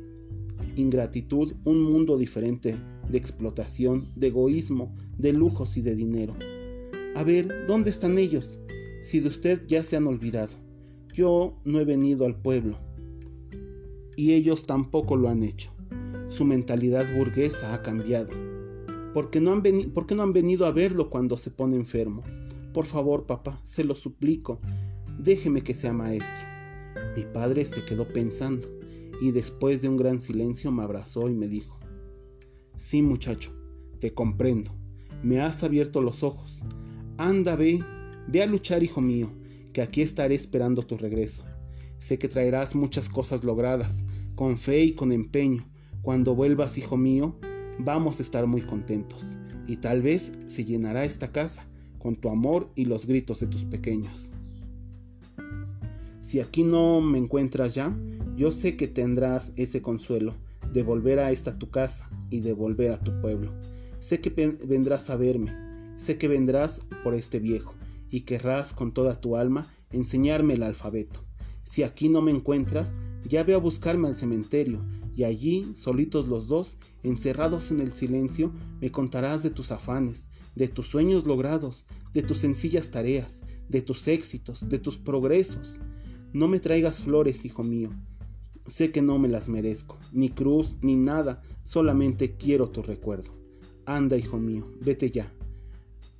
ingratitud 0.76 1.54
un 1.64 1.82
mundo 1.82 2.18
diferente 2.18 2.76
de 3.10 3.18
explotación, 3.18 4.08
de 4.16 4.28
egoísmo, 4.28 4.94
de 5.18 5.34
lujos 5.34 5.78
y 5.78 5.82
de 5.82 5.96
dinero. 5.96 6.36
A 7.16 7.24
ver, 7.24 7.66
¿dónde 7.68 7.90
están 7.90 8.18
ellos? 8.18 8.60
Si 9.02 9.20
de 9.20 9.28
usted 9.28 9.66
ya 9.68 9.84
se 9.84 9.98
han 9.98 10.08
olvidado. 10.08 10.54
Yo 11.14 11.60
no 11.66 11.80
he 11.80 11.86
venido 11.86 12.26
al 12.26 12.42
pueblo. 12.42 12.78
Y 14.16 14.34
ellos 14.34 14.66
tampoco 14.66 15.18
lo 15.18 15.30
han 15.30 15.44
hecho. 15.44 15.72
Su 16.30 16.46
mentalidad 16.46 17.06
burguesa 17.16 17.74
ha 17.74 17.82
cambiado. 17.82 18.30
¿Por 19.14 19.30
qué 19.30 19.42
no 19.42 19.52
han, 19.52 19.62
¿Por 19.94 20.08
qué 20.08 20.16
no 20.16 20.24
han 20.24 20.32
venido 20.32 20.66
a 20.66 20.72
verlo 20.72 21.10
cuando 21.10 21.38
se 21.38 21.52
pone 21.52 21.76
enfermo? 21.76 22.24
Por 22.74 22.86
favor, 22.86 23.26
papá, 23.26 23.60
se 23.64 23.84
lo 23.84 23.94
suplico. 23.94 24.62
Déjeme 25.20 25.62
que 25.62 25.74
sea 25.74 25.92
maestro. 25.92 26.48
Mi 27.18 27.24
padre 27.24 27.66
se 27.66 27.84
quedó 27.84 28.08
pensando 28.08 28.70
y 29.22 29.32
después 29.32 29.82
de 29.82 29.90
un 29.90 29.98
gran 29.98 30.22
silencio 30.22 30.72
me 30.72 30.84
abrazó 30.84 31.30
y 31.30 31.34
me 31.36 31.48
dijo, 31.48 31.78
Sí 32.78 33.02
muchacho, 33.02 33.52
te 34.00 34.14
comprendo, 34.14 34.72
me 35.24 35.42
has 35.42 35.64
abierto 35.64 36.02
los 36.02 36.24
ojos. 36.24 36.64
Anda, 37.18 37.56
ve, 37.56 37.84
ve 38.28 38.42
a 38.42 38.48
luchar, 38.48 38.84
hijo 38.84 39.02
mío, 39.02 39.30
que 39.74 39.82
aquí 39.82 40.02
estaré 40.02 40.36
esperando 40.36 40.84
tu 40.84 40.98
regreso. 40.98 41.44
Sé 41.98 42.18
que 42.18 42.28
traerás 42.28 42.76
muchas 42.76 43.10
cosas 43.10 43.44
logradas, 43.44 44.04
con 44.36 44.58
fe 44.58 44.84
y 44.84 44.92
con 44.94 45.12
empeño. 45.12 45.64
Cuando 46.02 46.36
vuelvas, 46.36 46.78
hijo 46.78 46.98
mío, 46.98 47.38
vamos 47.80 48.20
a 48.20 48.24
estar 48.24 48.48
muy 48.48 48.62
contentos, 48.62 49.38
y 49.68 49.78
tal 49.78 50.02
vez 50.02 50.32
se 50.46 50.66
llenará 50.66 51.04
esta 51.06 51.32
casa 51.32 51.68
con 52.00 52.16
tu 52.16 52.30
amor 52.30 52.72
y 52.76 52.86
los 52.86 53.06
gritos 53.06 53.40
de 53.40 53.48
tus 53.48 53.66
pequeños. 53.66 54.32
Si 56.22 56.40
aquí 56.40 56.64
no 56.64 57.02
me 57.02 57.18
encuentras 57.18 57.76
ya, 57.76 57.96
yo 58.36 58.52
sé 58.52 58.76
que 58.78 58.88
tendrás 58.88 59.52
ese 59.56 59.82
consuelo 59.82 60.36
de 60.74 60.82
volver 60.82 61.20
a 61.20 61.32
esta 61.32 61.60
tu 61.60 61.70
casa 61.70 62.10
y 62.30 62.40
de 62.40 62.54
volver 62.54 62.92
a 62.92 63.00
tu 63.00 63.20
pueblo. 63.22 63.52
Sé 64.00 64.22
que 64.22 64.30
vendrás 64.66 65.10
a 65.10 65.18
verme, 65.18 65.52
sé 66.02 66.18
que 66.18 66.28
vendrás 66.28 66.82
por 67.04 67.14
este 67.14 67.40
viejo 67.40 67.76
y 68.10 68.22
querrás 68.22 68.74
con 68.74 68.92
toda 68.92 69.22
tu 69.22 69.36
alma 69.36 69.68
enseñarme 69.92 70.56
el 70.56 70.64
alfabeto. 70.64 71.24
Si 71.64 71.84
aquí 71.84 72.10
no 72.10 72.22
me 72.22 72.32
encuentras, 72.32 72.96
ya 73.24 73.44
ve 73.44 73.54
a 73.54 73.60
buscarme 73.60 74.08
al 74.08 74.18
cementerio 74.18 74.84
y 75.16 75.26
allí, 75.26 75.72
solitos 75.76 76.28
los 76.28 76.48
dos, 76.48 76.78
encerrados 77.04 77.70
en 77.70 77.82
el 77.82 77.94
silencio, 77.94 78.52
me 78.80 78.92
contarás 78.92 79.44
de 79.44 79.52
tus 79.52 79.72
afanes, 79.72 80.30
de 80.56 80.68
tus 80.68 80.88
sueños 80.88 81.28
logrados, 81.28 81.86
de 82.14 82.24
tus 82.24 82.40
sencillas 82.40 82.90
tareas, 82.90 83.44
de 83.70 83.84
tus 83.84 84.08
éxitos, 84.08 84.68
de 84.68 84.80
tus 84.80 84.98
progresos. 84.98 85.80
No 86.34 86.48
me 86.48 86.60
traigas 86.60 87.04
flores, 87.04 87.46
hijo 87.46 87.64
mío. 87.64 87.92
Sé 88.66 88.92
que 88.92 89.04
no 89.04 89.20
me 89.20 89.28
las 89.28 89.50
merezco, 89.50 90.00
ni 90.12 90.30
cruz, 90.30 90.78
ni 90.82 90.96
nada, 90.96 91.42
solamente 91.64 92.38
quiero 92.38 92.70
tu 92.72 92.82
recuerdo. 92.82 93.38
Anda, 93.86 94.18
hijo 94.18 94.38
mío, 94.38 94.66
vete 94.82 95.12
ya. 95.12 95.32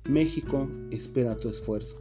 México 0.08 0.68
espera 0.90 1.36
tu 1.36 1.48
esfuerzo. 1.48 2.00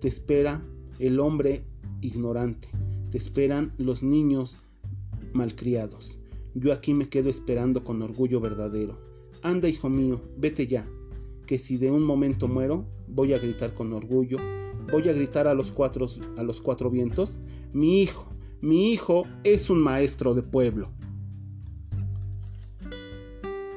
Te 0.00 0.08
espera 0.08 0.64
el 0.98 1.20
hombre 1.20 1.64
ignorante. 2.00 2.68
Te 3.10 3.18
esperan 3.18 3.72
los 3.78 4.02
niños 4.02 4.58
malcriados. 5.32 6.18
Yo 6.54 6.72
aquí 6.72 6.94
me 6.94 7.08
quedo 7.08 7.30
esperando 7.30 7.84
con 7.84 8.02
orgullo 8.02 8.40
verdadero. 8.40 8.98
Anda, 9.42 9.68
hijo 9.68 9.88
mío, 9.88 10.20
vete 10.36 10.66
ya, 10.66 10.88
que 11.46 11.58
si 11.58 11.76
de 11.76 11.90
un 11.90 12.02
momento 12.02 12.48
muero, 12.48 12.86
voy 13.08 13.32
a 13.32 13.38
gritar 13.38 13.74
con 13.74 13.92
orgullo 13.92 14.38
voy 14.90 15.08
a 15.08 15.12
gritar 15.12 15.46
a 15.46 15.54
los 15.54 15.70
cuatro, 15.70 16.06
a 16.36 16.42
los 16.42 16.60
cuatro 16.60 16.90
vientos, 16.90 17.38
mi 17.72 18.02
hijo, 18.02 18.32
mi 18.60 18.92
hijo 18.92 19.26
es 19.44 19.70
un 19.70 19.82
maestro 19.82 20.34
de 20.34 20.42
pueblo. 20.42 20.90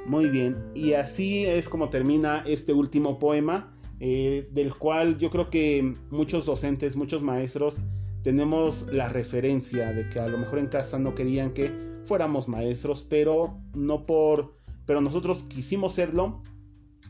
Muy 0.08 0.30
bien, 0.30 0.56
y 0.76 0.94
así 0.94 1.46
es 1.46 1.68
como 1.68 1.90
termina 1.90 2.44
este 2.46 2.74
último 2.74 3.18
poema, 3.18 3.74
eh, 4.00 4.48
del 4.52 4.74
cual 4.74 5.18
yo 5.18 5.32
creo 5.32 5.50
que 5.50 5.96
muchos 6.12 6.46
docentes, 6.46 6.96
muchos 6.96 7.24
maestros, 7.24 7.78
tenemos 8.22 8.88
la 8.92 9.10
referencia 9.10 9.94
de 9.94 10.08
que 10.10 10.20
a 10.20 10.28
lo 10.28 10.38
mejor 10.38 10.60
en 10.60 10.68
casa 10.68 11.00
no 11.00 11.16
querían 11.16 11.52
que 11.52 11.72
fuéramos 12.06 12.48
maestros, 12.48 13.06
pero 13.10 13.58
no 13.74 14.06
por, 14.06 14.58
pero 14.86 15.02
nosotros 15.02 15.44
quisimos 15.44 15.94
serlo, 15.94 16.42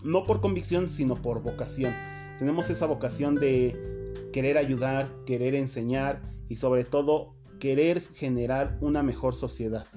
no 0.03 0.23
por 0.23 0.41
convicción, 0.41 0.89
sino 0.89 1.15
por 1.15 1.41
vocación 1.41 1.93
tenemos 2.38 2.69
esa 2.69 2.86
vocación 2.86 3.36
de 3.36 4.29
querer 4.34 4.58
ayudar, 4.58 5.10
querer 5.25 5.55
enseñar 5.55 6.21
y 6.49 6.55
sobre 6.55 6.84
todo 6.84 7.36
querer 7.60 8.01
generar 8.01 8.77
una 8.81 9.03
mejor 9.03 9.34
sociedad. 9.34 9.88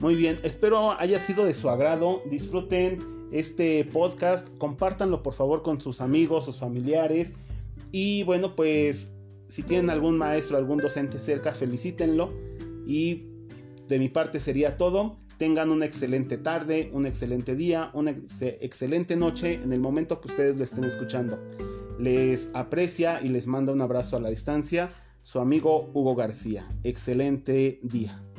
Muy 0.00 0.14
bien, 0.14 0.40
espero 0.42 0.92
haya 0.98 1.20
sido 1.20 1.44
de 1.44 1.52
su 1.52 1.68
agrado. 1.68 2.22
Disfruten 2.30 2.98
este 3.32 3.84
podcast, 3.84 4.48
compártanlo 4.56 5.22
por 5.22 5.34
favor 5.34 5.62
con 5.62 5.78
sus 5.78 6.00
amigos, 6.00 6.46
sus 6.46 6.58
familiares 6.58 7.34
Y 7.92 8.22
bueno, 8.24 8.56
pues 8.56 9.12
si 9.48 9.62
tienen 9.62 9.90
algún 9.90 10.16
maestro, 10.16 10.56
algún 10.56 10.78
docente 10.78 11.18
cerca, 11.18 11.52
felicítenlo. 11.52 12.32
Y 12.86 13.26
de 13.88 13.98
mi 13.98 14.08
parte 14.08 14.40
sería 14.40 14.78
todo. 14.78 15.18
Tengan 15.36 15.70
una 15.70 15.84
excelente 15.84 16.38
tarde, 16.38 16.90
un 16.94 17.04
excelente 17.04 17.54
día, 17.54 17.90
una 17.92 18.12
excelente 18.12 19.16
noche 19.16 19.54
en 19.54 19.72
el 19.72 19.80
momento 19.80 20.20
que 20.20 20.28
ustedes 20.28 20.56
lo 20.56 20.64
estén 20.64 20.84
escuchando. 20.84 21.38
Les 21.98 22.50
aprecia 22.54 23.20
y 23.22 23.28
les 23.28 23.46
manda 23.46 23.72
un 23.72 23.82
abrazo 23.82 24.16
a 24.16 24.20
la 24.20 24.30
distancia 24.30 24.88
su 25.24 25.40
amigo 25.40 25.90
Hugo 25.92 26.14
García. 26.14 26.66
Excelente 26.84 27.80
día. 27.82 28.29